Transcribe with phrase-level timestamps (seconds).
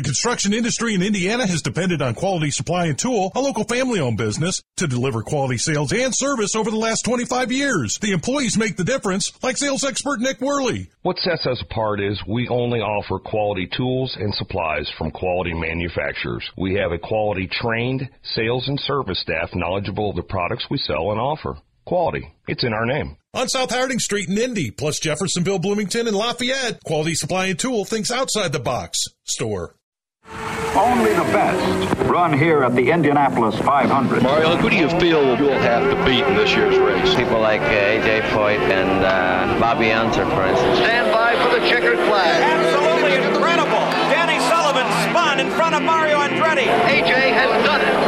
[0.00, 4.00] The construction industry in Indiana has depended on Quality Supply and Tool, a local family
[4.00, 7.98] owned business, to deliver quality sales and service over the last 25 years.
[7.98, 10.88] The employees make the difference, like sales expert Nick Worley.
[11.02, 16.50] What sets us apart is we only offer quality tools and supplies from quality manufacturers.
[16.56, 21.10] We have a quality trained sales and service staff knowledgeable of the products we sell
[21.10, 21.58] and offer.
[21.84, 22.32] Quality.
[22.48, 23.18] It's in our name.
[23.34, 27.84] On South Harding Street in Indy, plus Jeffersonville, Bloomington, and Lafayette, Quality Supply and Tool
[27.84, 28.98] thinks outside the box.
[29.24, 29.74] Store.
[30.76, 34.22] Only the best run here at the Indianapolis 500.
[34.22, 37.12] Mario, who do you feel you'll have to beat in this year's race?
[37.16, 40.78] People like uh, AJ Foyt and uh, Bobby Unser, for instance.
[40.78, 42.42] Stand by for the checkered flag.
[42.42, 43.82] Absolutely incredible.
[44.14, 46.70] Danny Sullivan spun in front of Mario Andretti.
[46.86, 47.99] AJ has done it.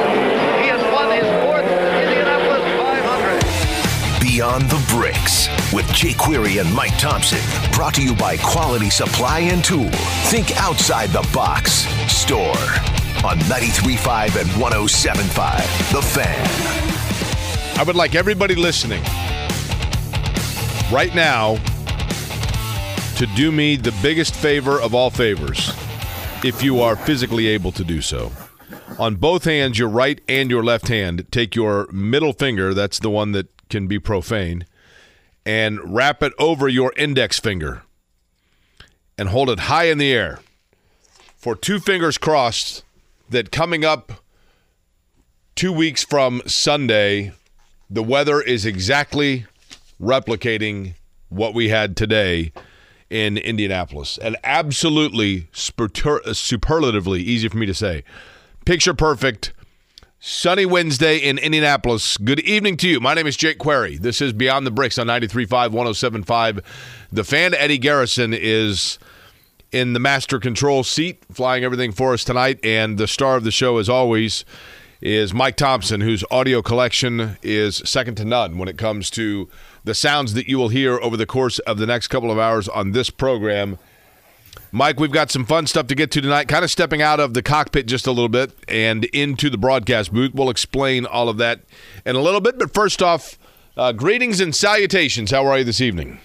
[4.32, 7.42] Beyond the Bricks with Jake Query and Mike Thomsen.
[7.74, 9.90] Brought to you by Quality Supply and Tool.
[10.30, 11.86] Think outside the box.
[12.10, 12.56] Store
[13.26, 15.92] on 93.5 and 107.5.
[15.92, 17.78] The Fan.
[17.78, 19.02] I would like everybody listening
[20.90, 21.56] right now
[23.16, 25.74] to do me the biggest favor of all favors,
[26.42, 28.32] if you are physically able to do so.
[28.98, 33.10] On both hands, your right and your left hand, take your middle finger, that's the
[33.10, 34.66] one that can be profane,
[35.44, 37.82] and wrap it over your index finger
[39.18, 40.40] and hold it high in the air
[41.42, 42.84] for two fingers crossed
[43.28, 44.12] that coming up
[45.56, 47.32] two weeks from Sunday,
[47.90, 49.46] the weather is exactly
[50.00, 50.94] replicating
[51.30, 52.52] what we had today
[53.10, 54.18] in Indianapolis.
[54.18, 58.04] And absolutely superlatively easy for me to say.
[58.64, 59.52] Picture perfect.
[60.20, 62.16] Sunny Wednesday in Indianapolis.
[62.16, 63.00] Good evening to you.
[63.00, 63.98] My name is Jake Query.
[63.98, 66.62] This is Beyond the Bricks on 93.5, 107.5.
[67.10, 69.00] The fan, Eddie Garrison, is
[69.72, 72.60] in the master control seat, flying everything for us tonight.
[72.62, 74.44] And the star of the show, as always,
[75.00, 79.48] is Mike Thomsen, whose audio collection is second to none when it comes to
[79.82, 82.68] the sounds that you will hear over the course of the next couple of hours
[82.68, 83.76] on this program.
[84.74, 86.48] Mike, we've got some fun stuff to get to tonight.
[86.48, 90.12] Kind of stepping out of the cockpit just a little bit and into the broadcast
[90.14, 90.32] booth.
[90.34, 91.60] We'll explain all of that
[92.06, 92.58] in a little bit.
[92.58, 93.38] But first off,
[93.76, 95.30] uh, greetings and salutations.
[95.30, 96.20] How are you this evening?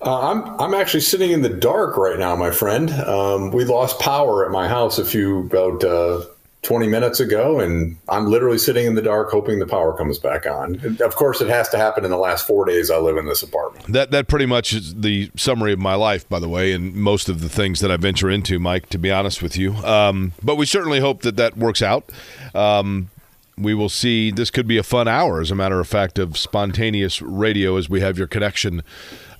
[0.00, 2.90] Uh, I'm I'm actually sitting in the dark right now, my friend.
[2.90, 6.24] Um, we lost power at my house a few about uh,
[6.68, 10.44] 20 minutes ago, and I'm literally sitting in the dark, hoping the power comes back
[10.44, 10.98] on.
[11.00, 13.42] Of course, it has to happen in the last four days I live in this
[13.42, 13.90] apartment.
[13.90, 17.30] That that pretty much is the summary of my life, by the way, and most
[17.30, 18.90] of the things that I venture into, Mike.
[18.90, 22.12] To be honest with you, um, but we certainly hope that that works out.
[22.54, 23.08] Um,
[23.56, 24.30] we will see.
[24.30, 27.88] This could be a fun hour, as a matter of fact, of spontaneous radio as
[27.88, 28.82] we have your connection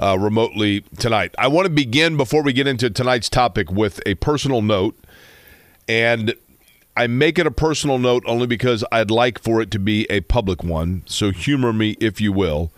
[0.01, 1.35] uh, remotely tonight.
[1.37, 4.99] I want to begin before we get into tonight's topic with a personal note,
[5.87, 6.35] and
[6.99, 10.21] I make it a personal note only because I'd like for it to be a
[10.23, 11.05] public one.
[11.07, 12.73] So humor me if you will.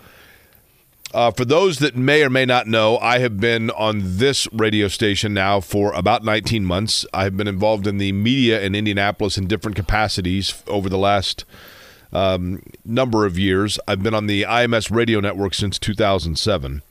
[1.15, 4.89] Uh, for those that may or may not know, I have been on this radio
[4.89, 7.07] station now for about 19 months.
[7.15, 11.47] I have been involved in the media in Indianapolis in different capacities over the last
[12.13, 13.79] um, number of years.
[13.89, 16.83] I've been on the IMS radio network since 2007.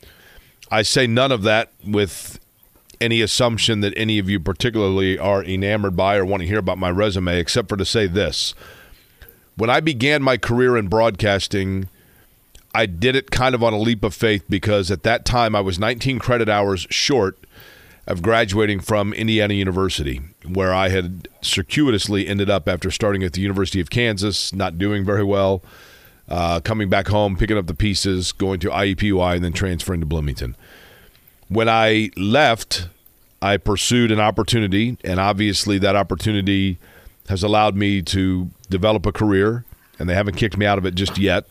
[0.71, 2.39] I say none of that with
[3.01, 6.77] any assumption that any of you particularly are enamored by or want to hear about
[6.77, 8.53] my resume, except for to say this.
[9.55, 11.89] When I began my career in broadcasting,
[12.73, 15.61] I did it kind of on a leap of faith because at that time I
[15.61, 17.37] was 19 credit hours short
[18.05, 23.41] of graduating from Indiana University, where I had circuitously ended up after starting at the
[23.41, 25.61] University of Kansas, not doing very well,
[26.27, 30.05] uh, coming back home, picking up the pieces, going to IUPUI, and then transferring to
[30.05, 30.55] Bloomington.
[31.49, 32.87] When I left,
[33.41, 36.77] I pursued an opportunity, and obviously that opportunity
[37.27, 39.65] has allowed me to develop a career,
[39.97, 41.45] and they haven't kicked me out of it just yet.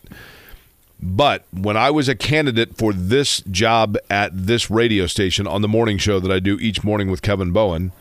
[1.01, 5.69] But when I was a candidate for this job at this radio station on the
[5.69, 7.93] morning show that I do each morning with Kevin Bowen,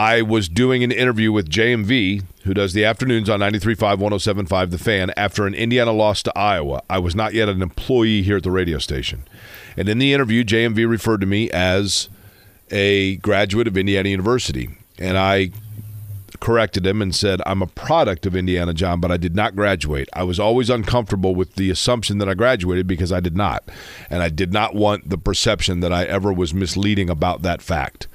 [0.00, 4.78] I was doing an interview with JMV, who does the afternoons on 93.5, 107.5 The
[4.78, 6.82] Fan, after an Indiana loss to Iowa.
[6.88, 9.24] I was not yet an employee here at the radio station.
[9.76, 12.08] And in the interview, JMV referred to me as
[12.70, 14.70] a graduate of Indiana University.
[14.98, 15.50] And I
[16.40, 20.08] corrected him and said, I'm a product of Indiana, John, but I did not graduate.
[20.14, 23.68] I was always uncomfortable with the assumption that I graduated because I did not.
[24.08, 28.08] And I did not want the perception that I ever was misleading about that fact.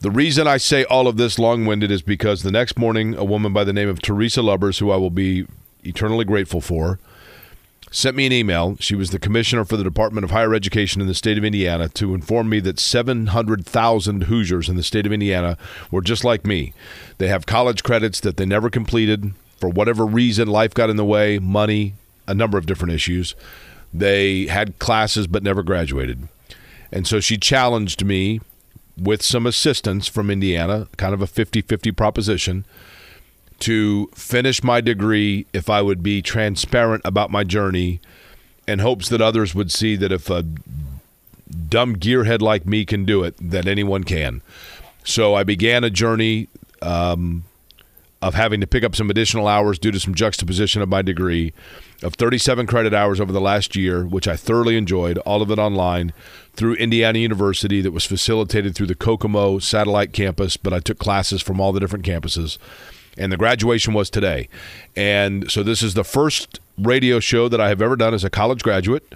[0.00, 3.24] The reason I say all of this long winded is because the next morning, a
[3.24, 5.46] woman by the name of Teresa Lubbers, who I will be
[5.84, 6.98] eternally grateful for,
[7.90, 8.76] sent me an email.
[8.78, 11.88] She was the commissioner for the Department of Higher Education in the state of Indiana
[11.90, 15.56] to inform me that 700,000 Hoosiers in the state of Indiana
[15.90, 16.74] were just like me.
[17.16, 20.48] They have college credits that they never completed for whatever reason.
[20.48, 21.94] Life got in the way, money,
[22.28, 23.34] a number of different issues.
[23.94, 26.28] They had classes but never graduated.
[26.92, 28.40] And so she challenged me
[28.96, 32.64] with some assistance from Indiana, kind of a 50 50 proposition,
[33.60, 38.00] to finish my degree if I would be transparent about my journey
[38.66, 40.44] in hopes that others would see that if a
[41.68, 44.42] dumb gearhead like me can do it, that anyone can.
[45.04, 46.48] So I began a journey
[46.82, 47.44] um,
[48.26, 51.52] of having to pick up some additional hours due to some juxtaposition of my degree
[52.02, 55.60] of 37 credit hours over the last year, which I thoroughly enjoyed, all of it
[55.60, 56.12] online
[56.54, 61.40] through Indiana University that was facilitated through the Kokomo satellite campus, but I took classes
[61.40, 62.58] from all the different campuses.
[63.16, 64.48] And the graduation was today.
[64.96, 68.30] And so this is the first radio show that I have ever done as a
[68.30, 69.14] college graduate.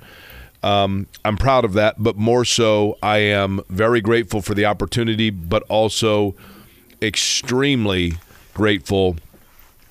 [0.62, 5.30] Um, I'm proud of that, but more so, I am very grateful for the opportunity,
[5.30, 6.36] but also
[7.02, 8.14] extremely
[8.60, 9.16] grateful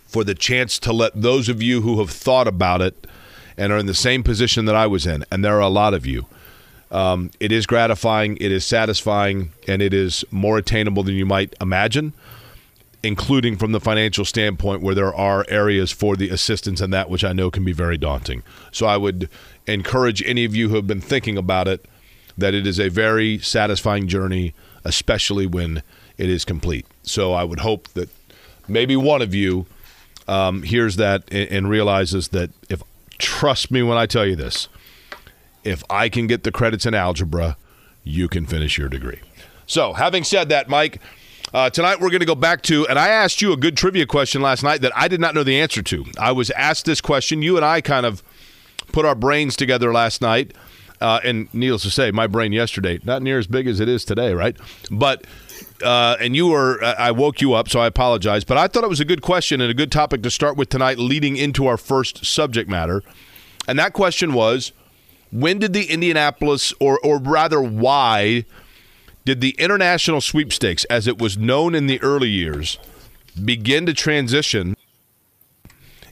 [0.05, 3.07] for the chance to let those of you who have thought about it
[3.57, 5.95] and are in the same position that I was in, and there are a lot
[5.95, 6.27] of you.
[6.91, 11.55] Um, it is gratifying, it is satisfying, and it is more attainable than you might
[11.59, 12.13] imagine,
[13.01, 17.23] including from the financial standpoint where there are areas for the assistance and that which
[17.23, 18.43] I know can be very daunting.
[18.71, 19.29] So I would
[19.65, 21.83] encourage any of you who have been thinking about it
[22.37, 24.53] that it is a very satisfying journey,
[24.85, 25.81] especially when
[26.19, 26.85] it is complete.
[27.01, 28.09] So I would hope that
[28.69, 29.65] maybe one of you
[30.27, 32.83] um, hears that and, and realizes that if
[33.17, 34.67] trust me when I tell you this,
[35.63, 37.57] if I can get the credits in algebra,
[38.03, 39.19] you can finish your degree.
[39.65, 40.99] So, having said that, Mike,
[41.53, 44.05] uh, tonight we're going to go back to, and I asked you a good trivia
[44.05, 46.05] question last night that I did not know the answer to.
[46.17, 47.41] I was asked this question.
[47.41, 48.23] You and I kind of
[48.91, 50.53] put our brains together last night.
[51.01, 54.03] Uh, and needless to say, my brain yesterday, not near as big as it is
[54.03, 54.57] today, right?
[54.91, 55.25] But
[55.83, 58.43] uh, and you were I woke you up, so I apologize.
[58.43, 60.69] But I thought it was a good question and a good topic to start with
[60.69, 63.03] tonight, leading into our first subject matter.
[63.67, 64.71] And that question was,
[65.31, 68.45] when did the Indianapolis, or or rather, why
[69.25, 72.79] did the international sweepstakes, as it was known in the early years,
[73.43, 74.75] begin to transition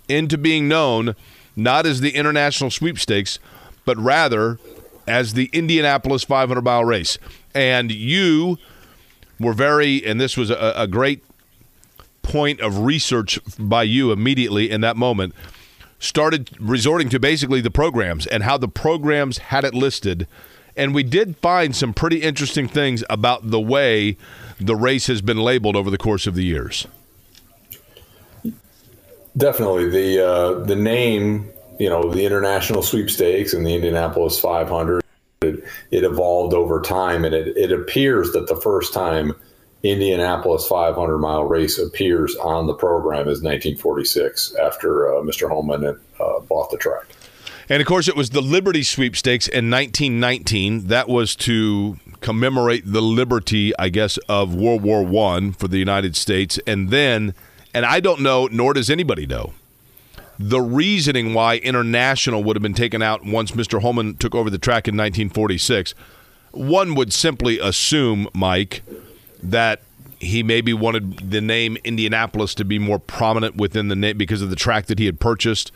[0.07, 1.15] into being known
[1.55, 3.39] not as the international sweepstakes,
[3.85, 4.59] but rather
[5.07, 7.17] as the Indianapolis 500 mile race?
[7.55, 8.59] And you
[9.39, 11.23] were very, and this was a, a great
[12.21, 15.33] point of research by you immediately in that moment,
[15.99, 20.27] started resorting to basically the programs and how the programs had it listed.
[20.75, 24.17] And we did find some pretty interesting things about the way
[24.59, 26.87] the race has been labeled over the course of the years.
[29.35, 35.03] Definitely, the uh, the name, you know, the international sweepstakes and the Indianapolis 500
[35.41, 39.33] it, it evolved over time, and it, it appears that the first time
[39.83, 45.47] Indianapolis 500 mile race appears on the program is 1946 after uh, Mr.
[45.47, 47.05] Hulman uh, bought the track.
[47.69, 50.87] And of course, it was the Liberty Sweepstakes in 1919.
[50.87, 56.15] That was to commemorate the liberty, I guess, of World War One for the United
[56.15, 56.59] States.
[56.65, 57.33] And then,
[57.73, 59.53] and I don't know, nor does anybody know,
[60.39, 63.81] the reasoning why international would have been taken out once Mr.
[63.81, 65.93] Hulman took over the track in 1946.
[66.51, 68.83] One would simply assume, Mike,
[69.41, 69.81] that
[70.19, 74.49] he maybe wanted the name Indianapolis to be more prominent within the name because of
[74.49, 75.71] the track that he had purchased.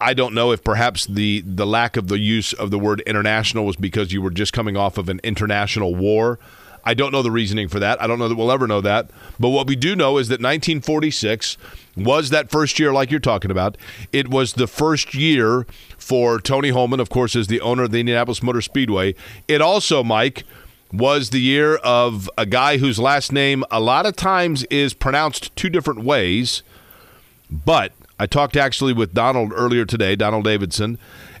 [0.00, 3.64] I don't know if perhaps the the lack of the use of the word international
[3.64, 6.38] was because you were just coming off of an international war.
[6.84, 8.02] I don't know the reasoning for that.
[8.02, 9.10] I don't know that we'll ever know that.
[9.38, 11.56] But what we do know is that 1946
[11.96, 13.76] was that first year, like you're talking about.
[14.12, 18.00] It was the first year for Tony Hulman, of course, as the owner of the
[18.00, 19.14] Indianapolis Motor Speedway.
[19.48, 20.44] It also, Mike,
[20.92, 25.54] was the year of a guy whose last name a lot of times is pronounced
[25.56, 26.62] two different ways.
[27.50, 30.98] But I talked actually with Donald earlier today, Donald Davidson,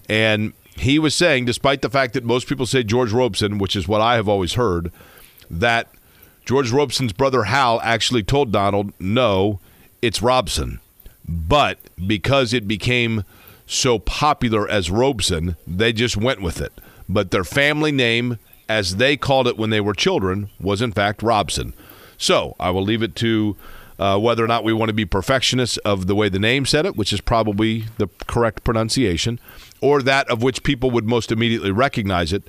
[0.08, 3.86] and he was saying, despite the fact that most people say George Robeson, which is
[3.86, 4.90] what I have always heard,
[5.48, 5.88] that
[6.44, 9.60] George Robeson's brother Hal actually told Donald, no,
[10.04, 10.80] it's Robson.
[11.26, 13.24] But because it became
[13.66, 16.72] so popular as Robeson, they just went with it.
[17.08, 21.22] But their family name, as they called it when they were children, was in fact
[21.22, 21.72] Robson.
[22.18, 23.56] So I will leave it to
[23.98, 26.84] uh, whether or not we want to be perfectionists of the way the name said
[26.84, 29.40] it, which is probably the correct pronunciation,
[29.80, 32.42] or that of which people would most immediately recognize it.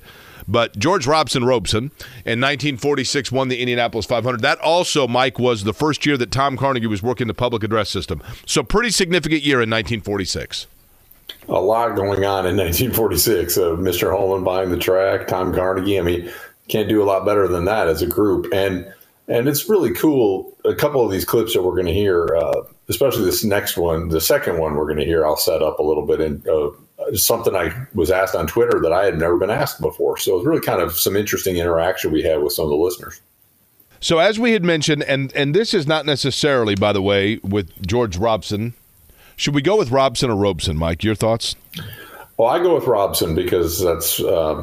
[0.48, 1.84] But George Robson Robeson
[2.24, 4.40] in 1946 won the Indianapolis 500.
[4.42, 7.90] That also, Mike, was the first year that Tom Carnegie was working the public address
[7.90, 8.22] system.
[8.46, 10.66] So, pretty significant year in 1946.
[11.48, 13.56] a lot going on in 1946.
[13.56, 14.10] Uh, Mr.
[14.10, 15.98] Hulman buying the track, Tom Carnegie.
[15.98, 16.30] I mean,
[16.68, 18.52] can't do a lot better than that as a group.
[18.52, 18.92] And
[19.28, 20.56] and it's really cool.
[20.64, 24.08] A couple of these clips that we're going to hear, uh, especially this next one,
[24.08, 26.70] the second one we're going to hear, I'll set up a little bit in, uh,
[27.14, 30.16] something I was asked on Twitter that I had never been asked before.
[30.18, 33.20] So it's really kind of some interesting interaction we had with some of the listeners.
[34.00, 37.86] So as we had mentioned, and and this is not necessarily, by the way, with
[37.86, 38.74] George Robson.
[39.36, 41.04] Should we go with Robson or Robeson, Mike?
[41.04, 41.56] Your thoughts?
[42.38, 44.54] Well, I go with Robson because that's uh,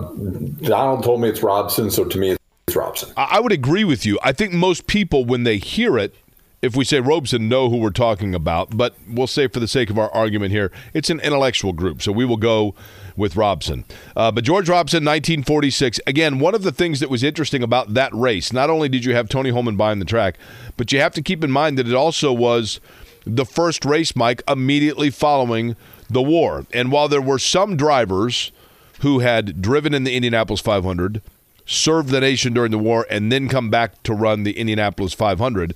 [0.62, 2.36] Donald told me it's Robson, so to me
[2.68, 3.12] it's Robson.
[3.18, 4.20] I would agree with you.
[4.24, 6.16] I think most people, when they hear it,
[6.64, 8.76] if we say Robeson, know who we're talking about.
[8.76, 12.14] But we'll say, for the sake of our argument here, it's an intellectual group, so
[12.14, 12.74] we will go
[13.18, 13.84] with Robson.
[14.16, 16.00] Uh, but George Robson, 1946.
[16.08, 19.14] Again, one of the things that was interesting about that race, not only did you
[19.14, 20.38] have Tony Hulman buying the track,
[20.78, 22.80] but you have to keep in mind that it also was
[23.26, 25.76] the first race, Mike, immediately following
[26.10, 26.66] the war.
[26.74, 28.54] And while there were some drivers
[29.02, 31.22] who had driven in the Indianapolis 500,
[31.66, 35.74] served the nation during the war, and then come back to run the Indianapolis 500,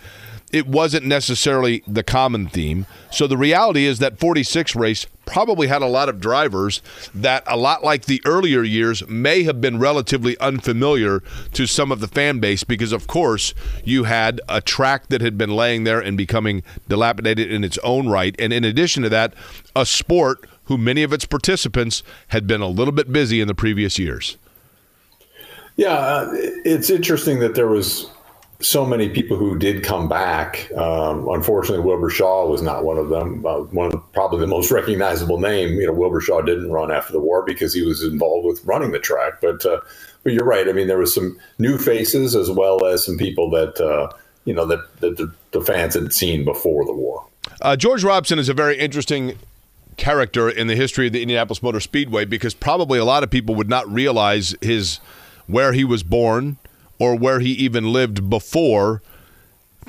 [0.51, 2.85] it wasn't necessarily the common theme.
[3.11, 6.81] So the reality is that 46 race probably had a lot of drivers
[7.13, 11.21] that, a lot like the earlier years, may have been relatively unfamiliar
[11.53, 15.37] to some of the fan base because, of course, you had a track that had
[15.37, 18.35] been laying there and becoming dilapidated in its own right.
[18.39, 19.33] And in addition to that,
[19.75, 23.55] a sport who many of its participants had been a little bit busy in the
[23.55, 24.37] previous years.
[25.75, 28.09] Yeah, uh, it's interesting that there was
[28.59, 30.71] so many people who did come back.
[30.75, 33.45] Um, unfortunately, Wilbur Shaw was not one of them.
[33.45, 35.79] Uh, one of probably the most recognizable name.
[35.79, 38.91] You know, Wilbur Shaw didn't run after the war because he was involved with running
[38.91, 39.41] the track.
[39.41, 39.81] But uh,
[40.23, 40.67] but you're right.
[40.67, 44.11] I mean, there was some new faces as well as some people that uh,
[44.45, 47.25] you know that, that the, the, fans had seen before the war.
[47.61, 49.37] Uh, George Robson is a very interesting
[49.97, 53.55] character in the history of the Indianapolis Motor Speedway because probably a lot of people
[53.55, 54.99] would not realize his
[55.47, 56.57] where he was born
[56.99, 59.01] or where he even lived before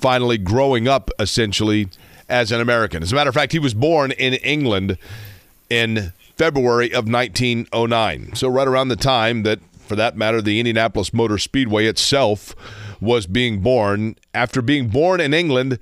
[0.00, 1.88] finally growing up essentially
[2.28, 3.02] as an American.
[3.02, 4.98] As a matter of fact, he was born in England
[5.70, 8.34] in February of 1909.
[8.34, 12.54] So, right around the time that, for that matter, the Indianapolis Motor Speedway itself
[13.00, 14.16] was being born.
[14.34, 15.78] After being born in England,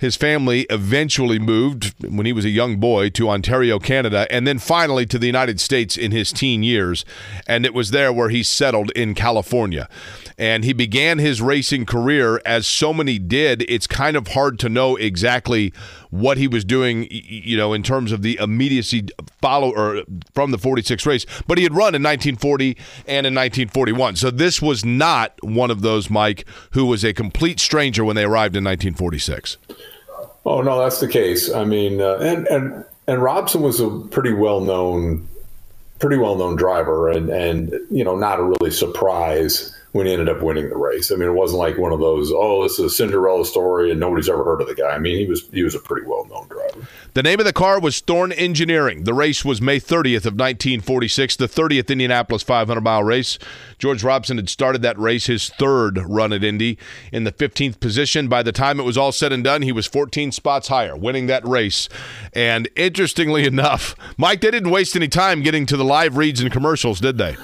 [0.00, 4.58] his family eventually moved when he was a young boy to Ontario, Canada, and then
[4.58, 7.04] finally to the United States in his teen years.
[7.46, 9.90] And it was there where he settled in California.
[10.38, 13.62] And he began his racing career as so many did.
[13.68, 15.74] It's kind of hard to know exactly
[16.10, 19.08] what he was doing, you know, in terms of the immediacy
[19.40, 20.02] follow or
[20.34, 21.26] from the 46 race.
[21.46, 22.76] But he had run in 1940
[23.06, 24.16] and in 1941.
[24.16, 28.24] So this was not one of those, Mike, who was a complete stranger when they
[28.24, 29.56] arrived in 1946.
[30.44, 31.52] Oh no, that's the case.
[31.52, 35.28] I mean, uh, and and and Robson was a pretty well known,
[35.98, 40.28] pretty well known driver, and and you know, not a really surprise when he ended
[40.28, 41.10] up winning the race.
[41.10, 43.98] I mean, it wasn't like one of those, oh, this is a Cinderella story and
[43.98, 44.90] nobody's ever heard of the guy.
[44.90, 46.86] I mean, he was he was a pretty well known driver.
[47.14, 49.02] The name of the car was Thorn Engineering.
[49.02, 53.38] The race was May 30th of 1946, the 30th Indianapolis 500 mile race.
[53.78, 56.78] George Robson had started that race his third run at Indy
[57.12, 58.28] in the 15th position.
[58.28, 61.26] By the time it was all said and done, he was 14 spots higher, winning
[61.26, 61.88] that race.
[62.32, 66.52] And interestingly enough, Mike, they didn't waste any time getting to the live reads and
[66.52, 67.36] commercials, did they?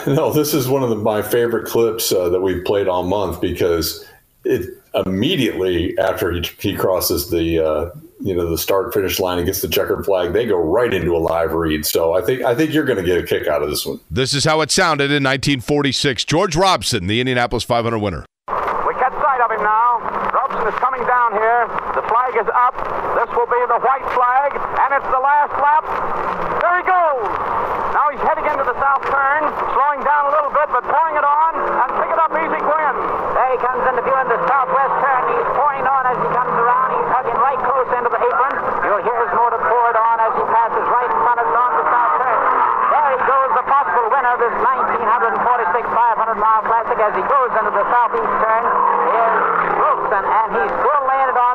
[0.06, 3.40] No, this is one of the, my favorite clips uh, that we've played all month
[3.40, 4.04] because
[4.44, 4.68] it
[5.06, 9.60] immediately after he, he crosses the uh, you know the start finish line and gets
[9.60, 11.86] the checkered flag, they go right into a live read.
[11.86, 14.00] So I think I think you're going to get a kick out of this one.
[14.10, 16.24] This is how it sounded in 1946.
[16.24, 18.24] George Robson, the Indianapolis 500 winner.
[18.48, 20.00] We catch sight of him now.
[20.32, 21.66] Robson is coming down here.
[21.94, 22.76] The flag is up.
[23.16, 25.84] This will be the white flag, and it's the last lap.
[26.60, 27.63] There he goes.
[27.94, 31.22] Now he's heading into the south turn, slowing down a little bit, but pouring it
[31.22, 32.94] on, and pick it up easy, Quinn.
[33.38, 35.22] There he comes into view in the southwest turn.
[35.30, 36.90] He's pouring on as he comes around.
[36.90, 38.54] He's hugging right close into the apron.
[38.82, 41.54] You'll hear his motor pour it on as he passes right in front of us
[41.54, 42.38] on the south turn.
[42.90, 47.50] There he goes, the possible winner of this 1946 500 mile classic as he goes
[47.62, 48.62] into the southeast turn
[49.06, 49.34] is
[49.78, 50.93] Wilson, and he's still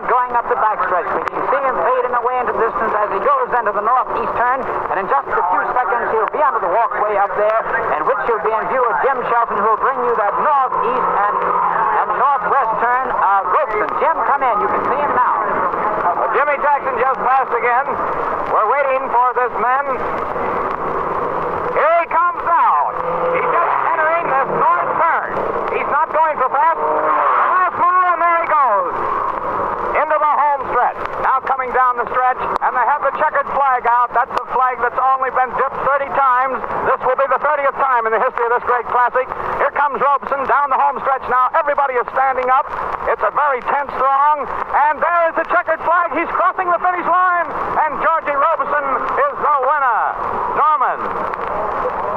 [0.08, 1.08] going up the backstretch.
[1.18, 4.34] We can see him fading away into the distance as he goes into the northeast
[4.40, 7.60] turn, and in just a few seconds he'll be under the walkway up there,
[7.98, 11.10] and which will be in view of Jim Shelton, who will bring you that northeast
[11.28, 11.36] and,
[12.06, 13.90] and northwest turn of uh, Robeson.
[14.00, 14.56] Jim, come in.
[14.64, 15.36] You can see him now.
[16.16, 17.86] Well, Jimmy Jackson just passed again.
[18.52, 19.86] We're waiting for this man.
[21.80, 22.76] Here he comes now.
[23.32, 25.28] He's just entering this north turn.
[25.78, 26.80] He's not going so fast.
[26.80, 28.94] The last mile, and there he goes.
[29.90, 31.00] Into the home stretch.
[31.24, 32.40] Now coming down the stretch.
[32.64, 34.08] and they have the checkered flag out.
[34.16, 36.56] That's a flag that's only been dipped 30 times.
[36.88, 39.28] This will be the 30th time in the history of this great classic.
[39.60, 41.52] Here comes Robeson down the home stretch now.
[41.60, 42.64] Everybody is standing up.
[43.12, 46.16] It's a very tense throng, and there is the checkered flag.
[46.16, 48.86] He's crossing the finish line, and Georgie Robeson
[49.20, 50.04] is the winner.
[50.56, 51.00] Norman.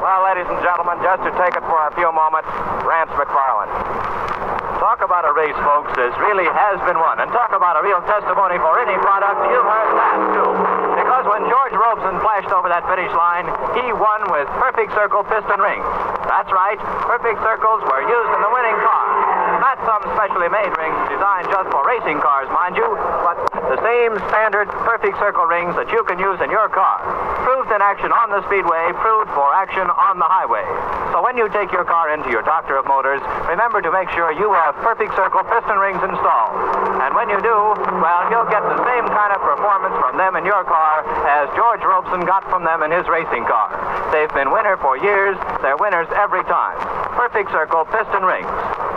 [0.06, 2.46] Well, ladies and gentlemen, just to take it for a few moments.
[5.42, 7.18] Race, folks, as really has been won.
[7.18, 9.42] And talk about a real testimony for any product.
[9.50, 10.54] You've heard that, too.
[11.02, 15.58] Because when George Robeson flashed over that finish line, he won with perfect circle piston
[15.58, 15.82] rings.
[16.30, 16.78] That's right,
[17.11, 19.02] perfect circles were used in the winning car.
[19.58, 22.87] Not some specially made rings designed just for racing cars, mind you,
[23.26, 23.42] but
[23.83, 27.03] same standard perfect circle rings that you can use in your car.
[27.43, 30.62] Proved in action on the speedway, proved for action on the highway.
[31.11, 33.21] So when you take your car into your doctor of motors,
[33.51, 36.55] remember to make sure you have perfect circle piston rings installed.
[37.03, 37.57] And when you do,
[38.01, 41.83] well, you'll get the same kind of performance from them in your car as George
[41.83, 43.69] Robeson got from them in his racing car.
[44.15, 45.37] They've been winner for years.
[45.61, 46.79] They're winners every time.
[47.19, 48.49] Perfect circle piston rings.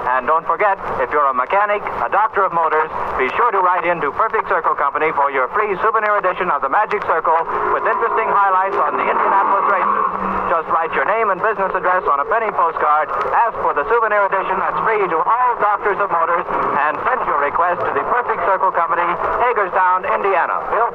[0.05, 2.87] And don't forget, if you're a mechanic, a doctor of motors,
[3.17, 6.69] be sure to write into Perfect Circle Company for your free souvenir edition of the
[6.69, 7.35] Magic Circle
[7.71, 10.03] with interesting highlights on the Indianapolis races.
[10.51, 14.27] Just write your name and business address on a penny postcard, ask for the souvenir
[14.27, 16.45] edition that's free to all doctors of motors,
[16.85, 19.07] and send your request to the Perfect Circle Company,
[19.41, 20.59] Hagerstown, Indiana.
[20.69, 20.89] Bill?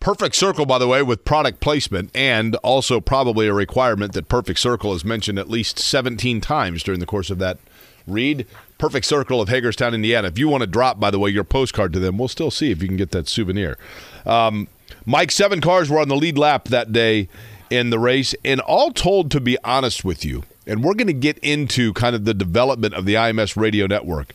[0.00, 4.60] Perfect Circle, by the way, with product placement and also probably a requirement that Perfect
[4.60, 7.58] Circle is mentioned at least 17 times during the course of that
[8.06, 8.46] read.
[8.78, 10.28] Perfect Circle of Hagerstown, Indiana.
[10.28, 12.70] If you want to drop, by the way, your postcard to them, we'll still see
[12.70, 13.78] if you can get that souvenir.
[14.24, 14.68] Um,
[15.04, 17.28] Mike, seven cars were on the lead lap that day
[17.70, 21.12] in the race, and all told, to be honest with you, and we're going to
[21.12, 24.32] get into kind of the development of the IMS radio network.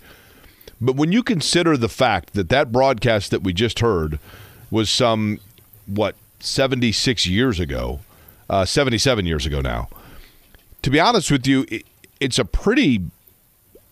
[0.80, 4.20] But when you consider the fact that that broadcast that we just heard
[4.72, 5.40] was some
[5.86, 8.00] what 76 years ago,
[8.50, 9.90] uh, 77 years ago now.
[10.82, 11.86] To be honest with you, it,
[12.20, 13.02] it's a pretty,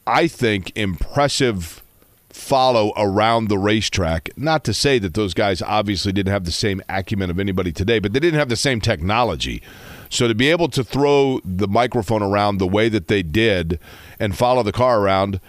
[0.09, 1.83] I think, impressive
[2.29, 4.29] follow around the racetrack.
[4.35, 7.99] Not to say that those guys obviously didn't have the same acumen of anybody today,
[7.99, 9.61] but they didn't have the same technology.
[10.09, 13.79] So to be able to throw the microphone around the way that they did
[14.19, 15.39] and follow the car around,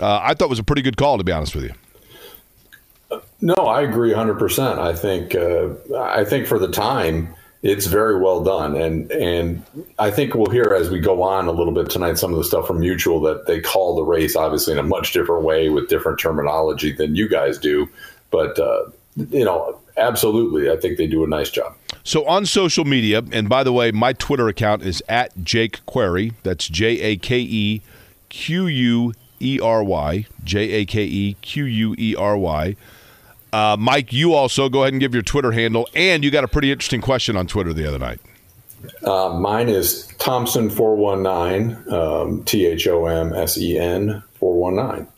[0.00, 3.20] uh, I thought was a pretty good call, to be honest with you.
[3.40, 4.78] No, I agree 100%.
[4.78, 9.64] I think uh, I think for the time it's very well done and and
[9.98, 12.44] I think we'll hear as we go on a little bit tonight some of the
[12.44, 15.88] stuff from Mutual that they call the race obviously in a much different way with
[15.88, 17.88] different terminology than you guys do,
[18.30, 18.84] but uh,
[19.30, 21.74] you know, absolutely, I think they do a nice job.
[22.04, 26.32] So on social media, and by the way, my Twitter account is at Jake Query.
[26.42, 27.82] That's J A K E
[33.52, 36.48] Uh, Mike, you also go ahead and give your Twitter handle, and you got a
[36.48, 38.20] pretty interesting question on Twitter the other night.
[39.02, 44.22] Uh, mine is Thompson four one nine, um, T H O M S E N
[44.34, 45.08] four one nine.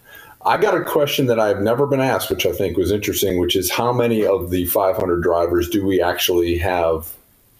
[0.44, 3.54] I got a question that I've never been asked, which I think was interesting, which
[3.54, 7.14] is how many of the 500 drivers do we actually have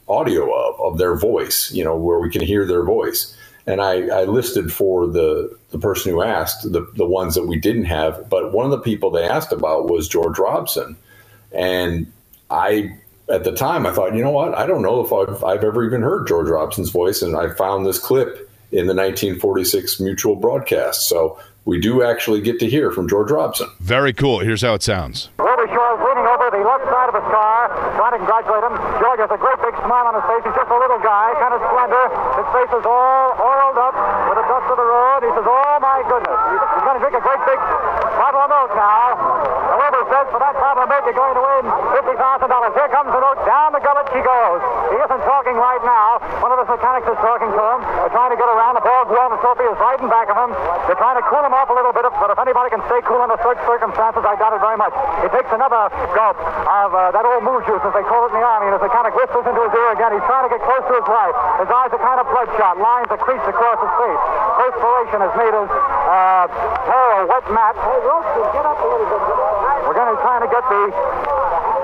[0.09, 1.70] audio of of their voice?
[1.72, 3.37] You know, where we can hear their voice.
[3.66, 7.59] And I, I listed for the the person who asked the the ones that we
[7.59, 10.96] didn't have, but one of the people they asked about was George Robson,
[11.53, 12.11] and
[12.51, 12.99] I
[13.31, 15.85] at the time I thought, you know what, I don't know if I've, I've ever
[15.85, 21.09] even heard George Robson's voice, and I found this clip in the 1946 Mutual broadcast.
[21.09, 23.68] So we do actually get to hear from George Robson.
[23.81, 24.40] Very cool.
[24.40, 25.29] Here's how it sounds.
[25.38, 27.66] Robichaud is leaning over the left side of his car,
[27.98, 28.74] trying to congratulate him.
[29.02, 30.46] George has a great big smile on his face.
[30.46, 32.04] He's just a little guy, kind of slender.
[32.38, 33.94] His face is all oiled up
[34.30, 35.26] with the dust of the road.
[35.26, 37.59] He says, "Oh my goodness!" He's going to drink a great big
[38.14, 39.60] bottle of milk now.
[40.50, 42.72] The Weber says, "For that bottle of milk, you're going to win fifty thousand dollars."
[42.74, 43.38] Here comes the note.
[43.46, 44.60] Down the gullet she goes.
[44.90, 46.18] He isn't talking right now.
[46.42, 47.78] One of his mechanics is talking to him.
[48.02, 48.74] They're trying to get around.
[48.74, 50.50] The Paul Guillaume Sophie is right in back of him.
[50.90, 53.22] They're trying to cool him off a little bit, but if anybody can stay cool
[53.22, 54.94] under such circumstances, I doubt it very much.
[55.22, 55.86] He takes another
[56.18, 58.80] gulp of uh, that old moose juice, as they call it in the army, and
[58.90, 61.34] kind of whispers into his ear again, he's trying to get close to his wife.
[61.62, 64.22] His eyes are kind of bloodshot, lines are creased across his face.
[64.58, 66.44] Perspiration has made his uh,
[66.90, 67.74] hair a wet mat.
[67.78, 69.49] Hey, Wilson, get up a little bit.
[70.31, 70.95] Going to get the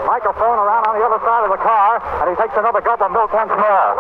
[0.07, 3.11] microphone around on the other side of the car, and he takes another gulp of
[3.11, 3.91] milk once more.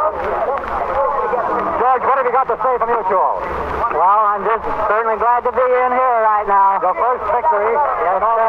[1.83, 3.43] George, what have you got to say from Mutual?
[3.91, 6.79] Well, I'm just certainly glad to be in here right now.
[6.79, 7.75] The first victory.
[7.75, 8.47] Yes, sir.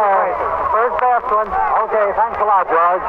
[0.70, 1.50] First best one.
[1.50, 3.06] Okay, thanks a lot, George.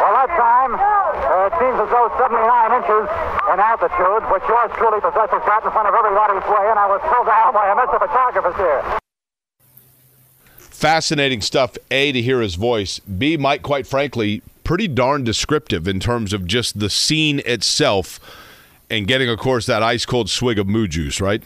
[0.00, 2.40] Well, that time, uh, it seems as though 79
[2.72, 3.04] inches
[3.52, 7.04] in altitude, which yours truly possesses that in front of everybody's way, and I was
[7.04, 8.00] pulled down by a Mr.
[8.00, 9.03] Photographer here.
[10.84, 11.78] Fascinating stuff.
[11.90, 12.98] A to hear his voice.
[12.98, 18.20] B, Mike, quite frankly, pretty darn descriptive in terms of just the scene itself,
[18.90, 21.22] and getting, of course, that ice cold swig of moo juice.
[21.22, 21.42] Right.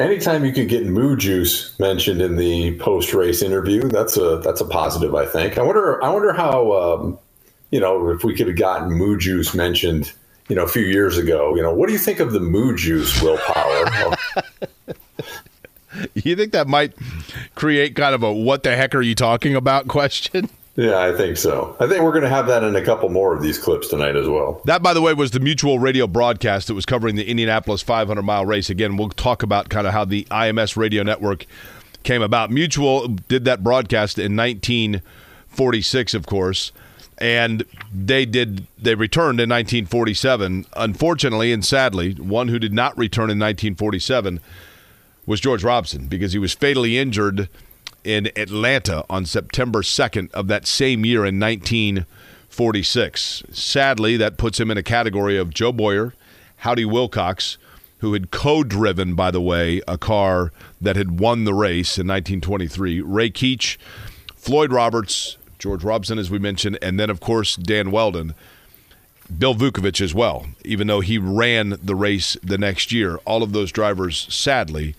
[0.00, 4.60] Anytime you can get moo juice mentioned in the post race interview, that's a that's
[4.60, 5.14] a positive.
[5.14, 5.56] I think.
[5.56, 6.02] I wonder.
[6.02, 6.72] I wonder how.
[6.72, 7.18] Um,
[7.70, 10.12] you know, if we could have gotten moo juice mentioned,
[10.48, 11.54] you know, a few years ago.
[11.54, 14.16] You know, what do you think of the moo juice Will Power?
[16.14, 16.92] you think that might
[17.54, 20.48] create kind of a "what the heck are you talking about?" question?
[20.76, 21.76] Yeah, I think so.
[21.80, 24.16] I think we're going to have that in a couple more of these clips tonight
[24.16, 24.62] as well.
[24.64, 28.22] That, by the way, was the Mutual Radio broadcast that was covering the Indianapolis 500
[28.22, 28.70] mile race.
[28.70, 31.44] Again, we'll talk about kind of how the IMS radio network
[32.02, 32.50] came about.
[32.50, 36.72] Mutual did that broadcast in 1946, of course,
[37.18, 40.66] and they did they returned in 1947.
[40.76, 44.40] Unfortunately and sadly, one who did not return in 1947
[45.30, 47.48] was George Robson because he was fatally injured
[48.02, 53.44] in Atlanta on September 2nd of that same year in 1946.
[53.52, 56.14] Sadly, that puts him in a category of Joe Boyer,
[56.56, 57.58] Howdy Wilcox,
[57.98, 62.08] who had co driven, by the way, a car that had won the race in
[62.08, 63.78] 1923, Ray Keech,
[64.34, 68.34] Floyd Roberts, George Robson, as we mentioned, and then, of course, Dan Wheldon.
[69.38, 73.18] Bill Vukovich as well, even though he ran the race the next year.
[73.24, 74.96] All of those drivers, sadly,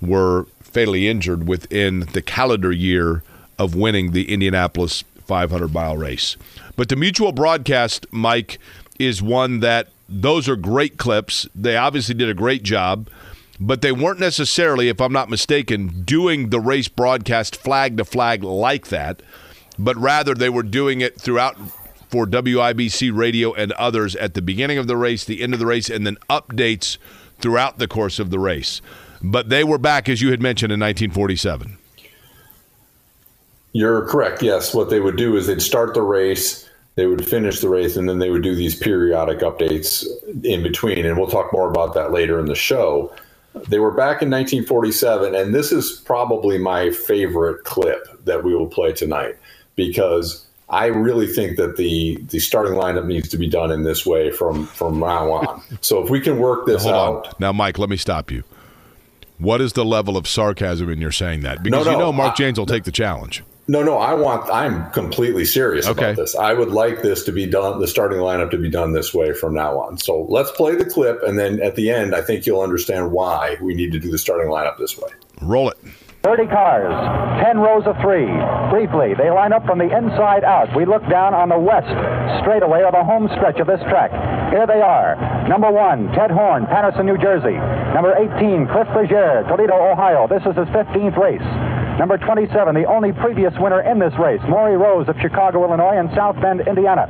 [0.00, 3.22] were fatally injured within the calendar year
[3.58, 6.36] of winning the Indianapolis 500 mile race.
[6.76, 8.58] But the mutual broadcast, Mike,
[8.98, 11.46] is one that those are great clips.
[11.54, 13.08] They obviously did a great job,
[13.60, 18.42] but they weren't necessarily, if I'm not mistaken, doing the race broadcast flag to flag
[18.42, 19.22] like that,
[19.78, 21.56] but rather they were doing it throughout
[22.08, 25.66] for WIBC radio and others at the beginning of the race, the end of the
[25.66, 26.96] race, and then updates
[27.38, 28.80] throughout the course of the race.
[29.22, 31.78] But they were back, as you had mentioned, in 1947.
[33.72, 34.42] You're correct.
[34.42, 34.74] Yes.
[34.74, 38.08] What they would do is they'd start the race, they would finish the race, and
[38.08, 40.04] then they would do these periodic updates
[40.44, 41.04] in between.
[41.04, 43.12] And we'll talk more about that later in the show.
[43.68, 48.66] They were back in 1947, and this is probably my favorite clip that we will
[48.66, 49.36] play tonight
[49.74, 54.04] because I really think that the the starting lineup needs to be done in this
[54.04, 55.62] way from from now on.
[55.80, 57.26] so if we can work this out.
[57.26, 57.34] On.
[57.38, 58.44] Now, Mike, let me stop you.
[59.38, 61.62] What is the level of sarcasm in your saying that?
[61.62, 63.44] Because no, no, you know Mark I, Jaynes will take the challenge.
[63.70, 64.50] No, no, I want.
[64.50, 66.06] I'm completely serious okay.
[66.06, 66.34] about this.
[66.34, 67.80] I would like this to be done.
[67.80, 69.98] The starting lineup to be done this way from now on.
[69.98, 73.58] So let's play the clip, and then at the end, I think you'll understand why
[73.60, 75.10] we need to do the starting lineup this way.
[75.42, 75.76] Roll it.
[76.24, 76.90] 30 cars,
[77.44, 78.26] 10 rows of three.
[78.74, 80.66] Briefly, they line up from the inside out.
[80.74, 81.86] We look down on the west
[82.42, 84.10] straightaway of the home stretch of this track.
[84.50, 85.14] Here they are.
[85.46, 87.54] Number one, Ted Horn, Paterson, New Jersey.
[87.94, 90.26] Number 18, Cliff Bergere, Toledo, Ohio.
[90.26, 91.48] This is his 15th race.
[91.98, 96.10] Number 27, the only previous winner in this race, Mauri Rose of Chicago, Illinois, and
[96.14, 97.06] South Bend, Indiana.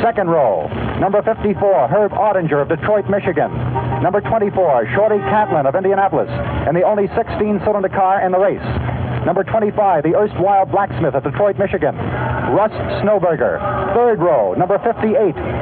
[0.00, 3.52] Second row, number 54, Herb Ardinger of Detroit, Michigan.
[4.02, 8.62] Number 24, Shorty Cantlon of Indianapolis, and the only 16-cylinder car in the race.
[9.24, 13.62] Number 25, the erstwhile blacksmith of Detroit, Michigan, Russ Snowberger.
[13.94, 15.14] Third row, number 58,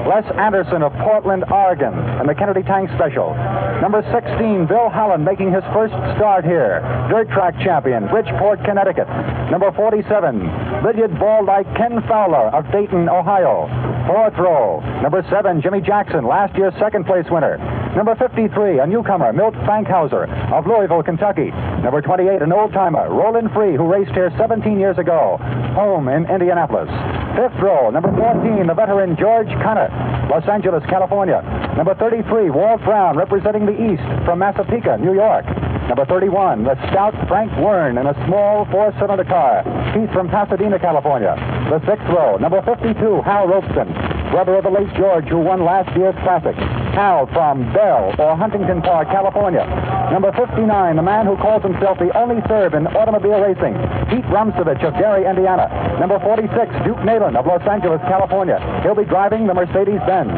[0.09, 3.37] Les Anderson of Portland, Oregon, and the Kennedy Tank Special.
[3.85, 9.09] Number 16, Bill Holland making his first start here, dirt track champion, Bridgeport, Connecticut.
[9.53, 13.69] Number 47, billiard ball like Ken Fowler of Dayton, Ohio.
[14.07, 17.61] Fourth row, number 7, Jimmy Jackson, last year's second place winner.
[17.97, 21.51] Number 53, a newcomer, Milt Fankhauser of Louisville, Kentucky.
[21.83, 25.39] Number 28, an old timer, Roland Free, who raced here 17 years ago,
[25.75, 26.89] home in Indianapolis.
[27.35, 29.91] Fifth row, number 14, the veteran George Connor,
[30.31, 31.43] Los Angeles, California.
[31.77, 35.45] Number 33, Walt Brown, representing the East from Massapequa, New York.
[35.91, 39.67] Number 31, the stout Frank Wearne in a small four-cylinder car.
[39.99, 41.35] He's from Pasadena, California.
[41.69, 43.91] The sixth row, number 52, Hal Ropeston,
[44.31, 46.55] brother of the late George who won last year's Classic.
[46.93, 49.65] Hal from Bell or Huntington Park, California.
[50.11, 53.75] Number 59, the man who calls himself the only Serb in automobile racing,
[54.11, 55.71] Pete Romcevich of Gary, Indiana.
[56.01, 56.51] Number 46,
[56.85, 58.59] Duke Nalon of Los Angeles, California.
[58.83, 60.33] He'll be driving the Mercedes-Benz.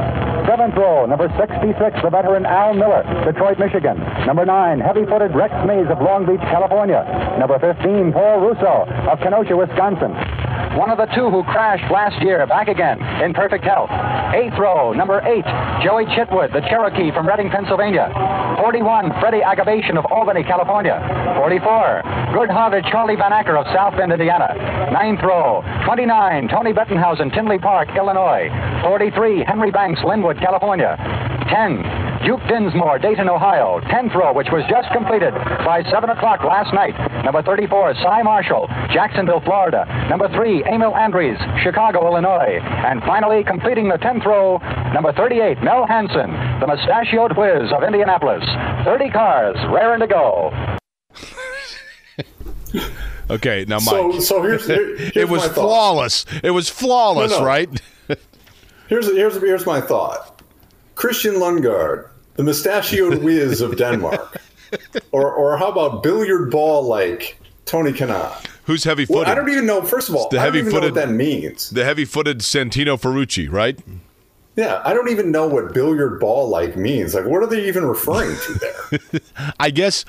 [0.46, 3.96] Seventh row, number 66, the veteran Al Miller, Detroit, Michigan.
[4.26, 7.06] Number 9, heavy-footed Rex Mays of Long Beach, California.
[7.38, 10.12] Number 15, Paul Russo of Kenosha, Wisconsin.
[10.76, 13.90] One of the two who crashed last year, back again, in perfect health.
[14.32, 15.44] Eighth row, number 8,
[15.84, 18.08] Joey Chitwood, the Cherokee from Reading, Pennsylvania.
[18.56, 20.96] 41, Freddie Agabashian of Albany, California.
[21.36, 24.56] 44, good-hearted Charlie Van Acker of South Bend, Indiana.
[24.90, 28.48] Ninth row, 29, Tony Bettenhausen, Tinley Park, Illinois.
[28.82, 30.96] 43, Henry Banks, Lynwood, California.
[31.52, 31.84] 10,
[32.24, 33.80] Duke Dinsmore, Dayton, Ohio.
[33.90, 35.34] 10th row, which was just completed
[35.66, 36.94] by 7 o'clock last night.
[37.24, 39.84] Number 34, Cy Marshall, Jacksonville, Florida.
[40.08, 42.60] Number 3, Emil Andres, Chicago, Illinois.
[42.62, 44.58] And finally, completing the 10th row,
[44.94, 46.30] number 38, Mel Hansen,
[46.60, 48.44] the mustachioed whiz of Indianapolis.
[48.84, 50.50] 30 cars, raring to go.
[53.30, 53.86] Okay, now Mike.
[53.86, 56.26] So, so here's, here- here's it was my flawless.
[56.42, 57.44] It was flawless, No, no.
[57.44, 57.68] right?
[58.88, 60.42] Here's here's here's my thought.
[60.96, 64.40] Christian Lundgaard, the mustachioed whiz of Denmark,
[65.12, 68.32] or or how about billiard ball like Tony Kanaan?
[68.64, 69.22] Who's heavy footed?
[69.22, 69.30] Well.
[69.30, 69.82] I don't even know.
[69.82, 71.70] First of all, the I don't heavy even know footed what that means.
[71.70, 73.78] The heavy footed Santino Ferrucci, right?
[74.56, 77.14] Yeah, I don't even know what billiard ball like means.
[77.14, 79.20] Like, what are they even referring to there?
[79.60, 80.04] I guess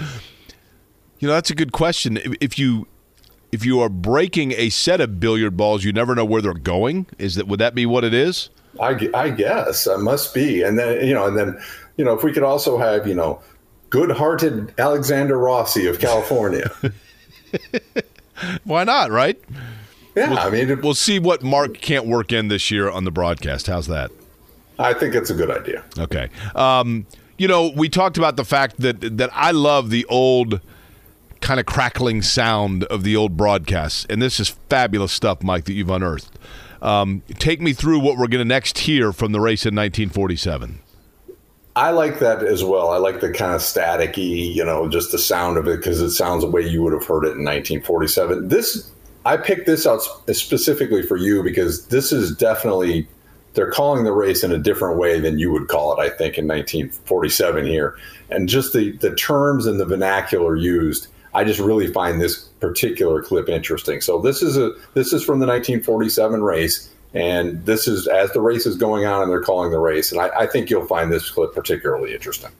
[1.19, 2.17] you know that's a good question.
[2.41, 2.87] If- you
[3.53, 7.05] if you are breaking a set of billiard balls, you never know where they're going.
[7.19, 8.49] Is that would that be what it is?
[8.81, 10.63] I, I guess it must be.
[10.63, 11.61] And then you know, and then
[11.97, 13.41] you know, if we could also have you know,
[13.89, 16.71] good-hearted Alexander Rossi of California.
[18.63, 19.11] Why not?
[19.11, 19.39] Right?
[20.15, 23.11] Yeah, we'll, I mean, we'll see what Mark can't work in this year on the
[23.11, 23.67] broadcast.
[23.67, 24.11] How's that?
[24.77, 25.83] I think it's a good idea.
[25.97, 26.29] Okay.
[26.55, 27.05] Um,
[27.37, 30.61] you know, we talked about the fact that that I love the old
[31.41, 35.73] kind of crackling sound of the old broadcasts, and this is fabulous stuff, Mike, that
[35.73, 36.37] you've unearthed.
[36.81, 40.79] Um, take me through what we're going to next hear from the race in 1947.
[41.75, 42.91] I like that as well.
[42.91, 46.11] I like the kind of staticky, you know, just the sound of it because it
[46.11, 48.49] sounds the way you would have heard it in 1947.
[48.49, 48.91] This,
[49.25, 53.07] I picked this out specifically for you because this is definitely,
[53.55, 56.37] they're calling the race in a different way than you would call it, I think,
[56.37, 57.97] in 1947 here.
[58.29, 63.23] And just the, the terms and the vernacular used, I just really find this particular
[63.23, 64.01] clip interesting.
[64.01, 68.41] So this is a this is from the 1947 race, and this is as the
[68.41, 70.11] race is going on, and they're calling the race.
[70.11, 72.51] And I, I think you'll find this clip particularly interesting.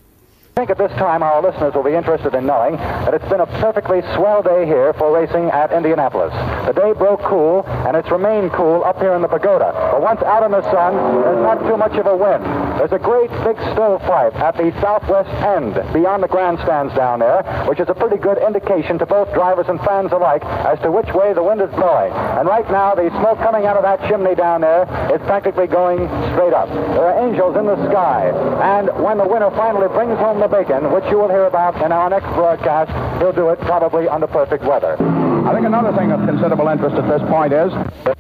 [0.54, 3.42] I think at this time our listeners will be interested in knowing that it's been
[3.42, 6.30] a perfectly swell day here for racing at Indianapolis.
[6.70, 9.74] The day broke cool, and it's remained cool up here in the pagoda.
[9.74, 12.46] But once out in the sun, there's not too much of a wind.
[12.78, 17.80] There's a great big stovepipe at the southwest end, beyond the grandstands down there, which
[17.80, 21.34] is a pretty good indication to both drivers and fans alike as to which way
[21.34, 22.14] the wind is blowing.
[22.14, 26.06] And right now, the smoke coming out of that chimney down there is practically going
[26.30, 26.70] straight up.
[26.70, 28.30] There are angels in the sky,
[28.62, 31.92] and when the winner finally brings home the bacon, which you will hear about in
[31.92, 35.00] our next broadcast, he'll do it probably under perfect weather.
[35.48, 37.72] I think another thing of considerable interest at this point is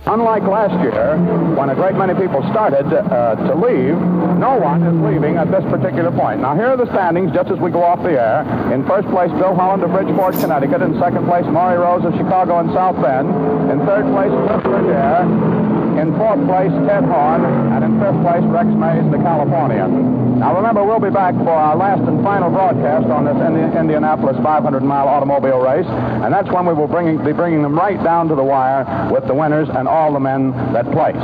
[0.07, 1.19] unlike last year,
[1.59, 3.99] when a great many people started uh, to leave,
[4.39, 6.39] no one is leaving at this particular point.
[6.39, 8.47] Now, here are the standings just as we go off the air.
[8.71, 10.81] In first place, Bill Holland of Bridgeport, Connecticut.
[10.81, 13.27] In second place, Mauri Rose of Chicago and South Bend.
[13.67, 15.82] In third place, Cliff Bergere.
[15.99, 17.45] In fourth place, Ted Horn.
[17.73, 20.39] And in fifth place, Rex Mays, the Californian.
[20.39, 24.36] Now, remember, we'll be back for our last and final broadcast on this Indi- Indianapolis
[24.38, 28.36] 500-mile automobile race, and that's when we will bring, be bringing them right down to
[28.36, 31.15] the wire with the winners and all the men that place.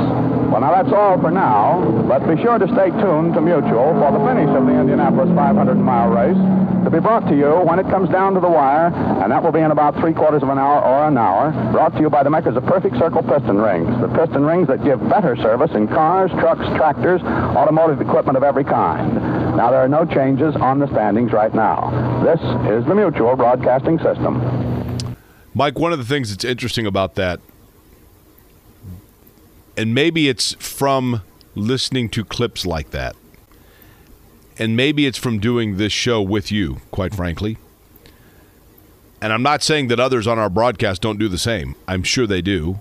[0.48, 4.10] Well, now that's all for now, but be sure to stay tuned to Mutual for
[4.14, 6.40] the finish of the Indianapolis 500-mile race
[6.90, 8.86] to be brought to you when it comes down to the wire,
[9.22, 11.92] and that will be in about three quarters of an hour or an hour, brought
[11.94, 14.98] to you by the makers of Perfect Circle piston rings, the piston rings that give
[15.08, 19.14] better service in cars, trucks, tractors, automotive equipment of every kind.
[19.56, 22.22] Now, there are no changes on the standings right now.
[22.24, 22.40] This
[22.72, 25.16] is the Mutual Broadcasting System.
[25.54, 27.40] Mike, one of the things that's interesting about that,
[29.76, 31.22] and maybe it's from
[31.54, 33.14] listening to clips like that,
[34.60, 37.56] and maybe it's from doing this show with you, quite frankly.
[39.22, 41.74] And I'm not saying that others on our broadcast don't do the same.
[41.88, 42.78] I'm sure they do.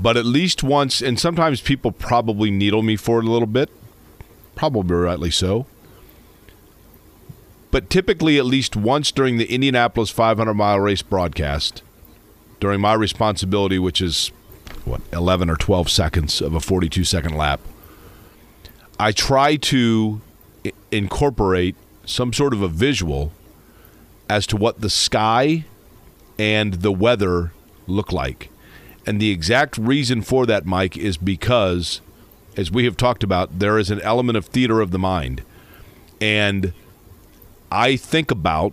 [0.00, 3.70] But at least once, and sometimes people probably needle me for it a little bit,
[4.56, 5.66] probably rightly so.
[7.70, 11.82] But typically, at least once during the Indianapolis 500 mile race broadcast,
[12.58, 14.32] during my responsibility, which is
[14.84, 17.60] what, 11 or 12 seconds of a 42 second lap,
[18.98, 20.20] I try to
[20.90, 23.32] incorporate some sort of a visual
[24.28, 25.64] as to what the sky
[26.38, 27.52] and the weather
[27.86, 28.50] look like.
[29.06, 32.00] And the exact reason for that, Mike, is because,
[32.56, 35.42] as we have talked about, there is an element of theater of the mind.
[36.20, 36.72] And
[37.70, 38.72] I think about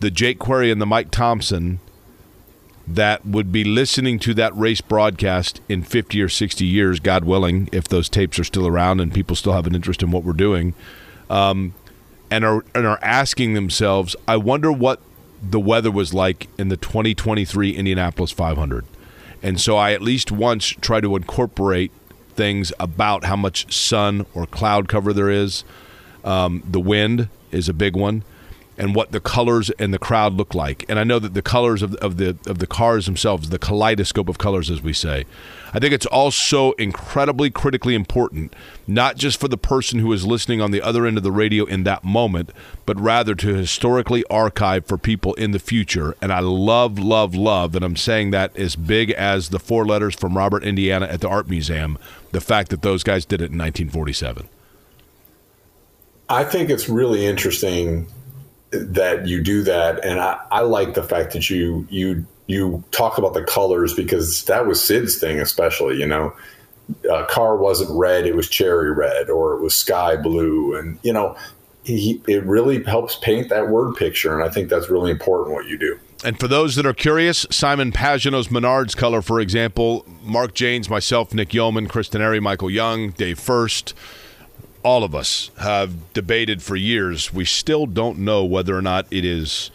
[0.00, 1.78] the Jake Query and the Mike Thomsen
[2.86, 7.68] that would be listening to that race broadcast in 50 or 60 years, God willing,
[7.72, 10.32] if those tapes are still around and people still have an interest in what we're
[10.32, 10.74] doing,
[11.28, 11.74] um,
[12.30, 15.00] and are and are asking themselves, I wonder what
[15.42, 18.84] the weather was like in the 2023 Indianapolis 500.
[19.42, 21.92] And so I at least once try to incorporate
[22.34, 25.64] things about how much sun or cloud cover there is.
[26.24, 28.24] Um, the wind is a big one
[28.78, 30.84] and what the colors and the crowd look like.
[30.88, 34.28] And I know that the colors of, of the of the cars themselves, the kaleidoscope
[34.28, 35.24] of colors, as we say,
[35.72, 38.54] I think it's also incredibly critically important,
[38.86, 41.64] not just for the person who is listening on the other end of the radio
[41.64, 42.50] in that moment,
[42.84, 46.16] but rather to historically archive for people in the future.
[46.22, 50.14] And I love, love, love, and I'm saying that as big as the four letters
[50.14, 51.98] from Robert, Indiana at the Art Museum,
[52.32, 54.48] the fact that those guys did it in 1947.
[56.28, 58.08] I think it's really interesting
[58.70, 63.18] that you do that, and I, I like the fact that you you you talk
[63.18, 65.98] about the colors because that was Sid's thing, especially.
[65.98, 66.34] You know,
[67.10, 71.12] a car wasn't red; it was cherry red, or it was sky blue, and you
[71.12, 71.36] know,
[71.84, 75.66] he, it really helps paint that word picture, and I think that's really important what
[75.66, 75.98] you do.
[76.24, 81.34] And for those that are curious, Simon Pagenaud's Menards color, for example, Mark Jaynes, myself,
[81.34, 83.94] Nick Yeoman, Kristen Airy, Michael Young, Dave Furst
[84.86, 87.34] all of us have debated for years.
[87.34, 89.72] We still don't know whether or not it is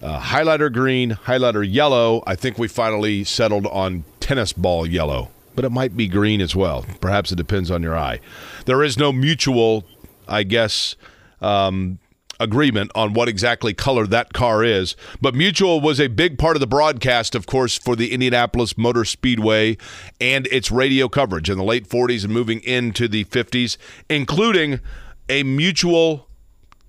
[0.00, 2.22] uh, highlighter green, highlighter yellow.
[2.26, 6.56] I think we finally settled on tennis ball yellow, but it might be green as
[6.56, 6.86] well.
[7.02, 8.18] Perhaps it depends on your eye.
[8.64, 9.84] There is no mutual,
[10.26, 10.96] I guess,
[11.42, 11.98] um,
[12.38, 14.96] agreement on what exactly color that car is.
[15.20, 19.04] But Mutual was a big part of the broadcast, of course, for the Indianapolis Motor
[19.04, 19.76] Speedway
[20.20, 23.76] and its radio coverage in the late 40s and moving into the 50s,
[24.08, 24.80] including
[25.28, 26.28] a mutual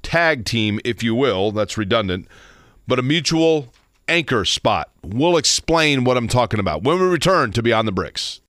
[0.04, 1.52] tag team, if you will.
[1.52, 2.28] That's redundant,
[2.88, 3.74] but a mutual
[4.08, 4.90] anchor spot.
[5.04, 8.42] We'll explain what I'm talking about when we return to Beyond the Bricks.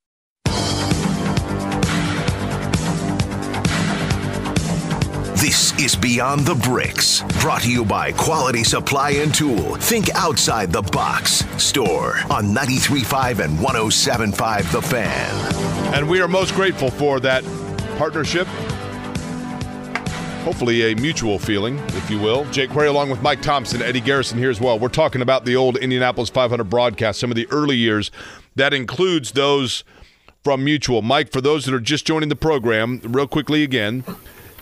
[5.41, 9.77] This is Beyond the Bricks, brought to you by Quality Supply and Tool.
[9.77, 11.45] Think outside the box.
[11.63, 15.95] Store on 93.5 and 107.5 The Fan.
[15.95, 17.45] And we are most grateful for that
[17.99, 18.49] partnership.
[20.43, 22.45] Hopefully, a mutual feeling, if you will.
[22.47, 24.77] Jake Query, along with Mike Thomsen, Eddie Garrison here as well.
[24.77, 28.11] We're talking about the old Indianapolis 500 broadcast, some of the early years.
[28.57, 29.85] That includes those
[30.43, 31.01] from Mutual.
[31.01, 34.03] Mike, for those that are just joining the program, real quickly again,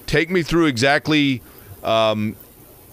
[0.06, 1.42] take me through exactly
[1.82, 2.36] um,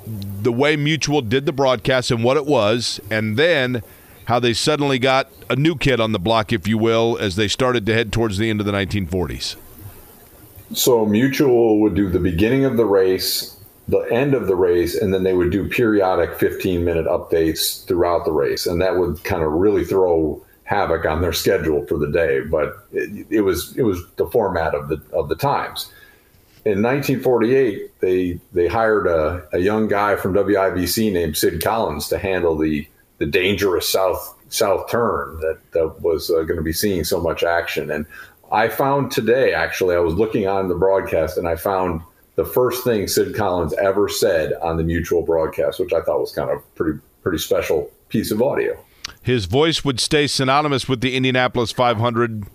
[0.06, 3.82] the way Mutual did the broadcast and what it was, and then
[4.26, 7.48] how they suddenly got a new kid on the block, if you will, as they
[7.48, 9.56] started to head towards the end of the 1940s.
[10.74, 15.14] So Mutual would do the beginning of the race, the end of the race, and
[15.14, 18.66] then they would do periodic 15 minute updates throughout the race.
[18.66, 22.42] And that would kind of really throw havoc on their schedule for the day.
[22.42, 25.92] But it, it was it was the format of the of the times
[26.66, 32.18] in 1948, they they hired a, a young guy from WIBC named Sid Collins to
[32.18, 37.04] handle the the dangerous south south turn that that was uh, going to be seeing
[37.04, 37.92] so much action.
[37.92, 38.06] And
[38.52, 42.02] I found today, actually, I was looking on the broadcast and I found
[42.36, 46.32] the first thing Sid Collins ever said on the Mutual broadcast, which I thought was
[46.32, 48.78] kind of pretty pretty special piece of audio.
[49.22, 52.46] His voice would stay synonymous with the Indianapolis 500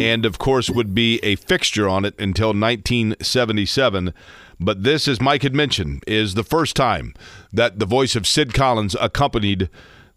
[0.00, 4.12] and of course would be a fixture on it until 1977.
[4.60, 7.14] But this, as Mike had mentioned, is the first time
[7.52, 9.68] that the voice of Sid Collins accompanied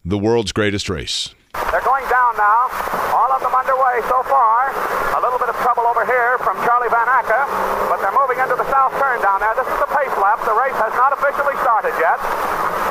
[0.05, 1.33] the world's greatest race.
[1.71, 2.69] They're going down now.
[3.17, 4.69] All of them underway so far.
[5.17, 7.43] A little bit of trouble over here from Charlie Van Acker,
[7.89, 9.57] but they're moving into the south turn down there.
[9.57, 10.37] This is the pace lap.
[10.45, 12.21] The race has not officially started yet.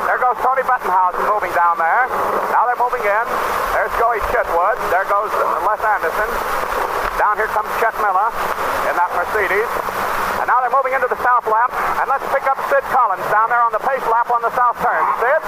[0.03, 2.11] There goes Tony Bettenhausen moving down there.
[2.51, 3.25] Now they're moving in.
[3.71, 4.75] There's Joey Chitwood.
[4.91, 5.31] There goes
[5.63, 6.56] Les Anderson.
[7.27, 8.31] Down here comes Chet Miller
[8.87, 9.67] in that Mercedes.
[10.39, 11.75] And now they're moving into the south lap.
[11.99, 14.79] And let's pick up Sid Collins down there on the pace lap on the south
[14.79, 15.03] turn.
[15.19, 15.43] Sid?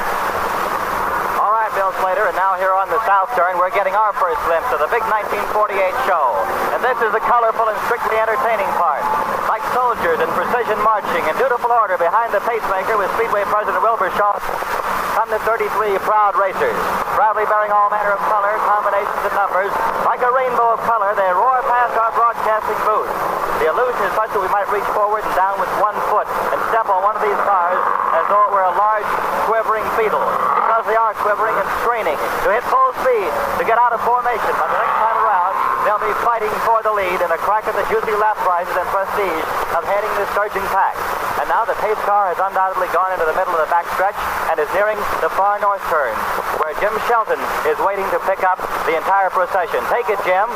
[1.99, 4.87] Slater, and now here on the south turn, we're getting our first glimpse of the
[4.87, 5.75] big 1948
[6.07, 6.31] show.
[6.71, 9.03] And this is the colorful and strictly entertaining part.
[9.51, 14.07] Like soldiers in precision marching in dutiful order behind the pacemaker with Speedway President Wilbur
[14.15, 14.39] Shaw
[15.19, 16.77] come the 33 proud racers.
[17.19, 19.71] Proudly bearing all manner of color, combinations, and numbers.
[20.07, 23.11] Like a rainbow of color, they roar past our broadcasting booth.
[23.59, 26.59] The illusion is such that we might reach forward and down with one foot and
[26.71, 27.81] step on one of these cars
[28.15, 29.09] as though it were a large
[29.51, 30.23] quivering beetle.
[30.89, 34.49] They are quivering and straining to hit full speed to get out of formation.
[34.57, 35.53] But the next time around,
[35.85, 38.89] they'll be fighting for the lead and a crack at the juicy lap prizes and
[38.89, 39.45] prestige
[39.77, 40.97] of heading the surging pack.
[41.37, 44.17] And now the pace car has undoubtedly gone into the middle of the backstretch
[44.49, 46.17] and is nearing the far north turn,
[46.57, 47.37] where Jim Shelton
[47.69, 48.57] is waiting to pick up
[48.89, 49.85] the entire procession.
[49.93, 50.49] Take it, Jim.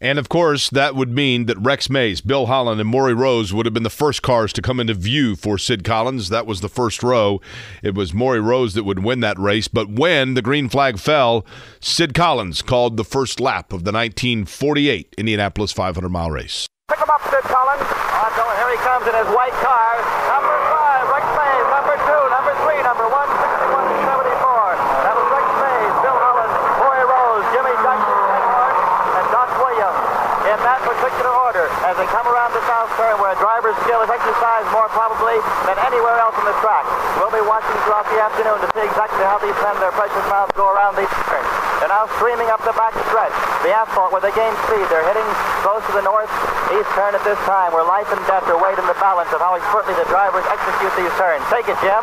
[0.00, 3.66] And of course, that would mean that Rex Mays, Bill Holland, and Mauri Rose would
[3.66, 6.28] have been the first cars to come into view for Sid Collins.
[6.28, 7.40] That was the first row.
[7.82, 9.66] It was Mauri Rose that would win that race.
[9.66, 11.44] But when the green flag fell,
[11.80, 16.66] Sid Collins called the first lap of the 1948 Indianapolis 500 mile race.
[16.88, 17.82] Pick him up, Sid Collins.
[17.82, 19.92] Otto, here he comes in his white car.
[20.30, 21.66] Number five, Rex Mays.
[21.74, 24.78] Number two, number three, number one, 6174.
[25.04, 28.74] That was Rex Mays, Bill Holland, Mauri Rose, Jimmy Jackson, Ted Horn,
[29.18, 30.00] and Doc Williams.
[30.48, 34.00] In that particular order, as they come around the south turn where a driver's skill
[34.02, 35.38] is exercised more probably
[35.68, 36.84] than anywhere else on the track.
[37.20, 40.52] We'll be watching throughout the afternoon to see exactly how these men, their precious mouths,
[40.56, 41.48] go around these turns.
[41.78, 43.34] They're now streaming up the back stretch.
[43.62, 44.86] The asphalt where they gain speed.
[44.90, 45.26] They're hitting
[45.62, 48.86] close to the northeast turn at this time where life and death are weighed in
[48.86, 51.42] the balance of how expertly the drivers execute these turns.
[51.50, 52.02] Take it, Jim.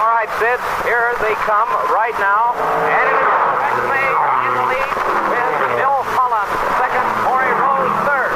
[0.00, 0.60] All right, Sid.
[0.84, 2.52] Here they come right now.
[2.84, 4.92] And it is Rex Mays in the lead
[5.28, 6.50] with Bill Holland
[6.80, 8.32] second, Mauri Rose third.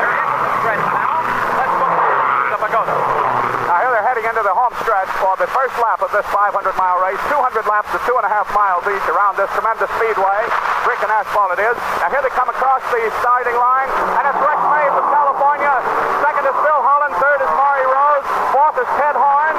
[0.00, 1.20] They're into the stretch now.
[1.56, 1.88] Let's go
[2.48, 2.96] to Pagoda.
[3.68, 6.98] Now here they're heading into the home stretch for the first lap of this 500-mile
[7.02, 7.18] race.
[7.26, 10.40] 200 laps to two and a half miles each around this tremendous speedway.
[10.86, 11.76] Brick and asphalt it is.
[11.98, 15.74] Now here they come across the starting line, and it's Rex Mays of California.
[16.22, 17.14] Second is Bill Holland.
[17.18, 18.26] Third is Mauri Rose.
[18.54, 19.54] Fourth is Ted Horn.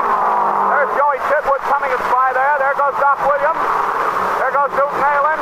[0.71, 2.55] There's Joey Chitwood coming us by there.
[2.57, 3.61] There goes Doc Williams.
[4.39, 5.39] There goes Duke Nalon.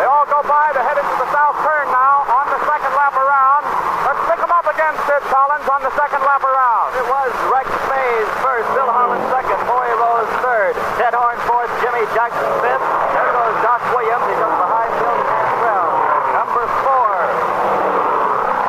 [0.00, 0.72] They all go by.
[0.72, 3.68] They're headed to the south turn now on the second lap around.
[4.08, 6.96] Let's pick them up again, Sid Collins, on the second lap around.
[6.96, 12.08] It was Rex Mays first, Bill Holland second, Mauri Rose third, Ted Horn fourth, Jimmy
[12.16, 12.80] Jackson fifth.
[13.12, 14.24] There goes Doc Williams.
[14.24, 15.88] He comes behind Bill Cantrell.
[16.32, 17.12] Number four,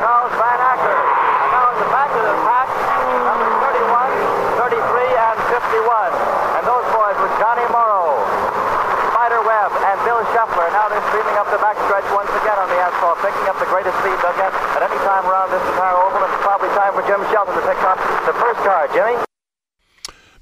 [0.04, 1.00] Charles Van Acker.
[1.00, 2.68] And now in the back of the pack,
[3.24, 6.12] number 31, 33, and 51.
[6.60, 8.20] And those boys were Johnny Mauro,
[9.10, 10.68] Spider Webb, and Bill Sheffler.
[10.70, 13.96] Now they're streaming up the backstretch once again on the asphalt, picking up the greatest
[14.02, 16.22] speed they'll get at any time around this entire oval.
[16.22, 18.88] And it's probably time for Jim Shelton to pick up the first car.
[18.94, 19.18] Jimmy?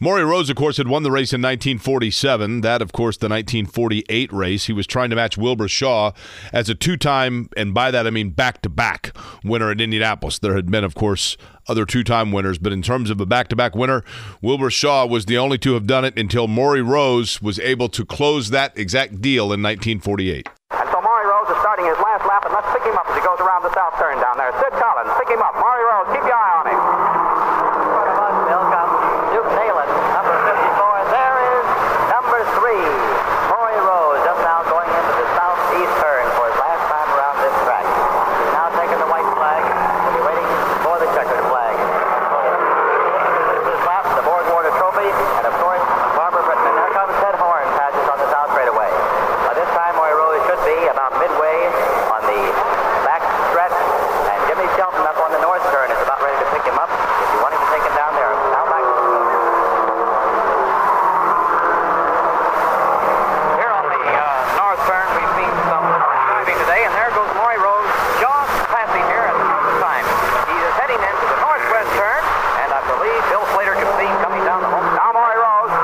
[0.03, 2.62] Mauri Rose, of course, had won the race in 1947.
[2.62, 4.64] That, of course, the 1948 race.
[4.64, 6.12] He was trying to match Wilbur Shaw
[6.55, 10.38] as a two time, and by that I mean back to back winner at Indianapolis.
[10.38, 11.36] There had been, of course,
[11.68, 14.03] other two time winners, but in terms of a back to back winner,
[14.40, 18.07] Wilbur Shaw was the only to have done it until Mauri Rose was able to
[18.07, 20.48] close that exact deal in 1948.
[20.70, 23.16] And so Mauri Rose is starting his last lap, and let's pick him up as
[23.16, 24.48] he goes around the south turn down there.
[24.64, 25.53] Sid Collins, pick him up.
[25.61, 26.80] Mauri Rose, keep your eye on him.
[28.48, 29.11] Bill comes.
[29.30, 31.14] Duke Nalon, number 54.
[31.14, 31.66] There is
[32.11, 32.82] number three,
[33.46, 37.55] Mauri Rose, just now going into the southeast turn for his last time around this
[37.62, 37.86] track.
[37.86, 39.62] He's now taking the white flag.
[39.62, 40.48] He'll be waiting
[40.82, 41.78] for the checkered flag.
[43.70, 45.84] This lap, the Borg Warner Trophy, and of course,
[46.18, 46.74] Barbara Brittman.
[46.74, 48.90] There comes Ted Horn, passes on the south straightaway.
[49.46, 51.70] By this time, Mauri Rose should be about midway
[52.11, 52.40] on the
[53.07, 53.22] back
[53.55, 53.78] stretch,
[54.26, 56.90] and Jimmy Shelton up on the north turn is about ready to pick him up.
[56.90, 58.82] If you want him to take him down there, now back.
[63.51, 67.59] Here on the uh, north turn, we've seen some driving today, and there goes Mauri
[67.61, 67.88] Rose
[68.20, 70.05] just passing here at the proper time.
[70.48, 72.22] He is heading into the northwest turn,
[72.64, 74.86] and I believe Bill Slater can see him coming down the home.
[74.96, 75.74] Now Mauri Rose.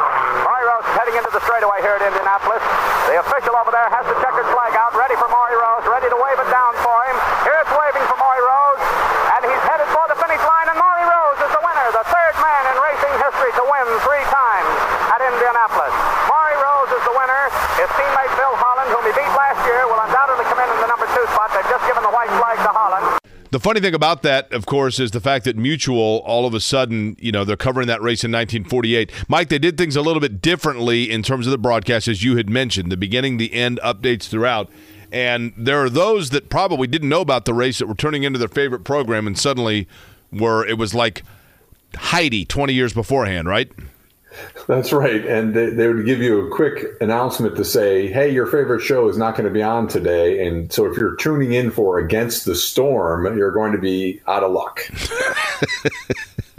[0.47, 2.63] Mauri Rose is heading into the straightaway here at Indianapolis.
[3.11, 6.19] The official over there has the checkered flag out, ready for Mauri Rose, ready to
[6.19, 7.17] wave it down for him.
[7.47, 8.83] Here it's waving for Mauri Rose,
[9.37, 12.35] and he's headed for the finish line, and Mauri Rose is the winner, the third
[12.43, 14.71] man in racing history to win three times
[15.15, 15.95] at Indianapolis.
[16.27, 17.43] Mauri Rose is the winner.
[17.79, 20.91] His teammate Bill Holland, whom he beat last year, will undoubtedly come in in the
[20.91, 21.55] number two spot.
[21.55, 23.07] They've just given the white flag to Holland.
[23.51, 26.61] The funny thing about that, of course, is the fact that Mutual, all of a
[26.61, 29.11] sudden, you know, they're covering that race in 1948.
[29.29, 32.37] Mike, they did things a little bit differently in terms of the broadcast, as you
[32.37, 34.71] had mentioned, the beginning, the end, updates throughout.
[35.13, 38.39] And there are those that probably didn't know about the race that were turning into
[38.39, 39.87] their favorite program and suddenly
[40.33, 41.23] were, it was like
[41.95, 43.71] Heidi 20 years beforehand, right?
[44.67, 45.25] That's right.
[45.25, 49.09] And they, they would give you a quick announcement to say, hey, your favorite show
[49.09, 50.47] is not going to be on today.
[50.47, 54.43] And so if you're tuning in for Against the Storm, you're going to be out
[54.43, 54.81] of luck.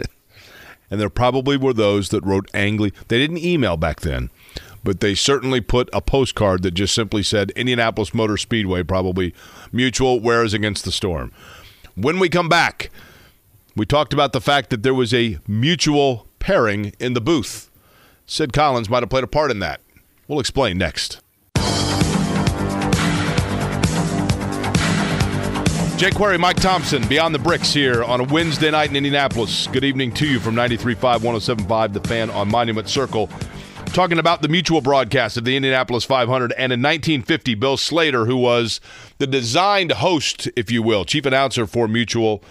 [0.90, 2.92] and there probably were those that wrote angry.
[3.08, 4.30] They didn't email back then,
[4.82, 9.34] but they certainly put a postcard that just simply said Indianapolis Motor Speedway, probably
[9.70, 11.32] mutual, wears against the storm.
[11.94, 12.90] When we come back,
[13.76, 17.67] we talked about the fact that there was a mutual pairing in the booth.
[18.30, 19.80] Sid Collins might have played a part in that.
[20.28, 21.22] We'll explain next.
[25.96, 29.66] Jake Query, Mike Thomsen, Beyond the Bricks here on a Wednesday night in Indianapolis.
[29.68, 33.30] Good evening to you from 93.5, 107.5, The Fan on Monument Circle.
[33.86, 36.52] talking about the mutual broadcast of the Indianapolis 500.
[36.52, 38.78] And in 1950, Bill Slater, who was
[39.16, 42.44] the designed host, if you will, chief announcer for Mutual,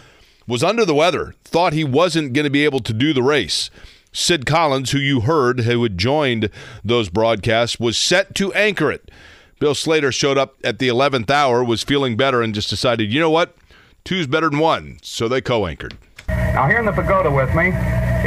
[0.47, 3.69] was under the weather, thought he wasn't going to be able to do the race.
[4.18, 6.49] Sid Collins, who you heard, who had joined
[6.84, 9.11] those broadcasts, was set to anchor it.
[9.59, 13.20] Bill Slater showed up at the 11th hour, was feeling better, and just decided, you
[13.20, 13.55] know what?
[14.03, 14.97] Two's better than one.
[15.03, 15.97] So they co anchored.
[16.28, 17.68] Now, here in the pagoda with me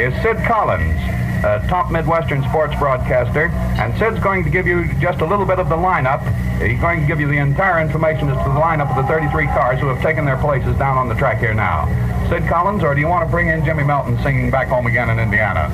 [0.01, 0.97] is Sid Collins,
[1.43, 3.47] a top Midwestern sports broadcaster.
[3.81, 6.21] And Sid's going to give you just a little bit of the lineup.
[6.61, 9.47] He's going to give you the entire information as to the lineup of the 33
[9.47, 11.87] cars who have taken their places down on the track here now.
[12.29, 15.09] Sid Collins, or do you want to bring in Jimmy Melton singing back home again
[15.09, 15.67] in Indiana?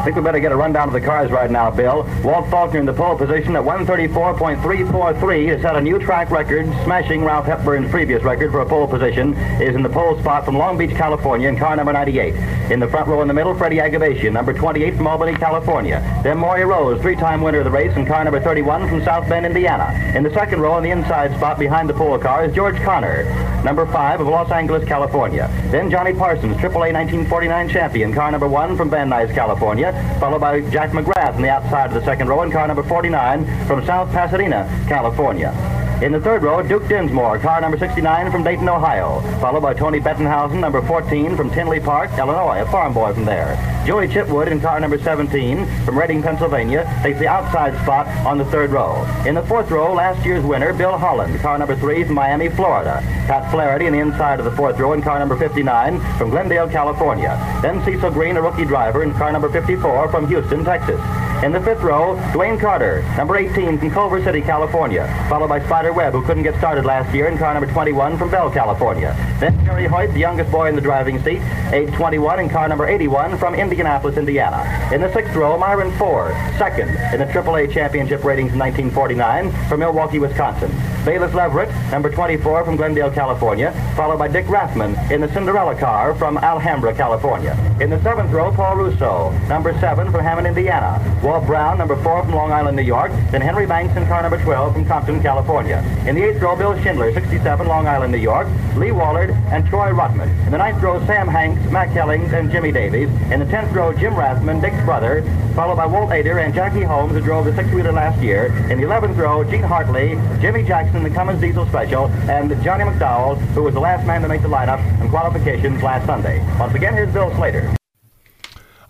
[0.00, 2.08] I think we better get a rundown of the cars right now, Bill.
[2.24, 7.22] Walt Faulkner in the pole position at 134.343 has set a new track record, smashing
[7.22, 10.78] Ralph Hepburn's previous record for a pole position, is in the pole spot from Long
[10.78, 12.34] Beach, California, in car number 98.
[12.72, 16.00] In the front row in the middle, Freddie Agabashian, number 28 from Albany, California.
[16.22, 19.44] Then Mauri Rose, three-time winner of the race, in car number 31 from South Bend,
[19.44, 19.92] Indiana.
[20.16, 23.24] In the second row, in the inside spot behind the pole car, is George Connor,
[23.64, 25.50] number 5 of Los Angeles, California.
[25.70, 29.89] Then Johnny Parsons, AAA 1949 champion, car number 1 from Van Nuys, California
[30.20, 33.66] followed by Jack McGrath on the outside of the second row in car number 49
[33.66, 35.79] from South Pasadena, California.
[36.02, 40.00] In the third row, Duke Dinsmore, car number 69 from Dayton, Ohio, followed by Tony
[40.00, 43.54] Bettenhausen, number 14 from Tinley Park, Illinois, a farm boy from there.
[43.86, 48.46] Joey Chitwood in car number 17 from Reading, Pennsylvania, takes the outside spot on the
[48.46, 49.04] third row.
[49.26, 53.02] In the fourth row, last year's winner, Bill Holland, car number 3 from Miami, Florida.
[53.26, 56.70] Pat Flaherty in the inside of the fourth row in car number 59 from Glendale,
[56.70, 57.36] California.
[57.60, 60.98] Then Cecil Green, a rookie driver, in car number 54 from Houston, Texas.
[61.42, 65.90] In the fifth row, Duane Carter, number 18 from Culver City, California, followed by Spider
[65.90, 69.16] Webb, who couldn't get started last year in car number 21 from Bell, California.
[69.40, 71.40] Then Jerry Hoyt, the youngest boy in the driving seat,
[71.72, 74.68] age 21 in car number 81 from Indianapolis, Indiana.
[74.92, 79.80] In the sixth row, Myron Fohr, second in the AAA championship ratings in 1949 from
[79.80, 80.70] Milwaukee, Wisconsin.
[81.06, 86.14] Bayliss Levrett, number 24 from Glendale, California, followed by Dick Rathmann in the Cinderella car
[86.16, 87.56] from Alhambra, California.
[87.80, 91.00] In the seventh row, Paul Russo, number 7 from Hammond, Indiana.
[91.30, 93.12] Walt Brown, number 4 from Long Island, New York.
[93.30, 95.78] Then Henry Banks in car number 12 from Compton, California.
[96.04, 98.48] In the eighth row, Bill Schindler, 67, Long Island, New York.
[98.74, 100.28] Lee Wallard and Troy Ruttman.
[100.46, 103.08] In the ninth row, Sam Hanks, Mac Hellings, and Jimmy Davies.
[103.30, 105.22] In the tenth row, Jim Rathmann, Dick's brother,
[105.54, 108.46] followed by Walt Ader and Jackie Holmes, who drove the six-wheeler last year.
[108.68, 113.38] In the eleventh row, Gene Hartley, Jimmy Jackson, the Cummins Diesel Special, and Johnny McDowell,
[113.54, 116.44] who was the last man to make the lineup in qualifications last Sunday.
[116.58, 117.72] Once again, here's Bill Slater.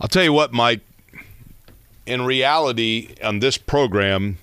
[0.01, 0.81] I'll tell you what, Mike.
[2.11, 4.39] In reality, on this program,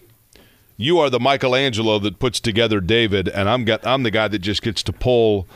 [0.78, 4.40] you are the Michelangelo that puts together David, and I'm got I'm the guy that
[4.40, 5.48] just gets to pull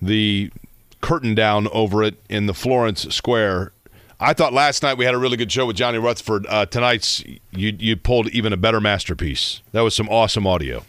[0.00, 0.52] the
[1.00, 3.72] curtain down over it in the Florence Square.
[4.20, 6.46] I thought last night we had a really good show with Johnny Rutherford.
[6.48, 9.60] Uh, tonight's you you pulled even a better masterpiece.
[9.72, 10.84] That was some awesome audio.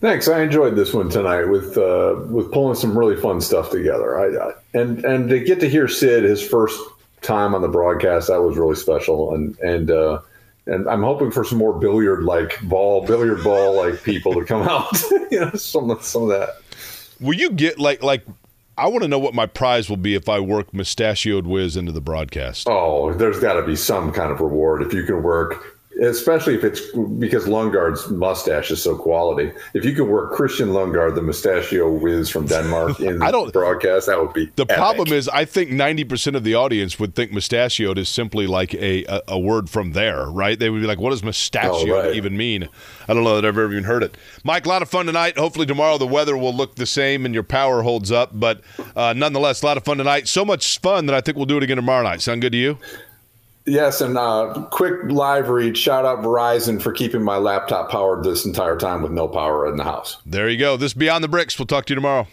[0.00, 0.26] Thanks.
[0.26, 4.18] I enjoyed this one tonight with uh, with pulling some really fun stuff together.
[4.18, 6.76] I, I, and and to get to hear Sid his first
[7.22, 9.34] time on the broadcast that was really special.
[9.34, 10.20] And and uh,
[10.66, 14.62] and I'm hoping for some more billiard like ball billiard ball like people to come
[14.68, 15.02] out.
[15.30, 16.56] You know some of some of that.
[17.20, 18.24] Will you get like like
[18.78, 21.92] I want to know what my prize will be if I work mustachioed whiz into
[21.92, 22.66] the broadcast.
[22.66, 26.64] Oh, there's got to be some kind of reward if you can work especially if
[26.64, 26.80] it's
[27.18, 29.52] because Lundgaard's mustache is so quality.
[29.74, 34.06] If you could work Christian Lundgaard, the mustachio whiz from Denmark, in I don't, broadcast,
[34.06, 34.46] that would be.
[34.56, 34.76] The epic.
[34.76, 38.74] problem is, I think ninety percent of the audience would think mustachioed is simply like
[38.74, 40.58] a, a, a word from there, right?
[40.58, 42.14] They would be like, "What does mustachio oh, right.
[42.14, 42.68] even mean?"
[43.08, 44.16] I don't know that I've ever even heard it.
[44.44, 45.38] Mike, a lot of fun tonight.
[45.38, 48.60] Hopefully tomorrow the weather will look the same and your power holds up, but
[48.94, 50.28] uh, nonetheless, a lot of fun tonight.
[50.28, 52.20] So much fun that I think we'll do it again tomorrow night.
[52.20, 52.78] Sound good to you?
[53.68, 55.76] Yes, and uh, quick live read.
[55.76, 59.76] Shout out Verizon for keeping my laptop powered this entire time with no power in
[59.76, 60.16] the house.
[60.24, 60.76] There you go.
[60.76, 61.58] This Beyond the Bricks.
[61.58, 62.26] We'll talk to you tomorrow.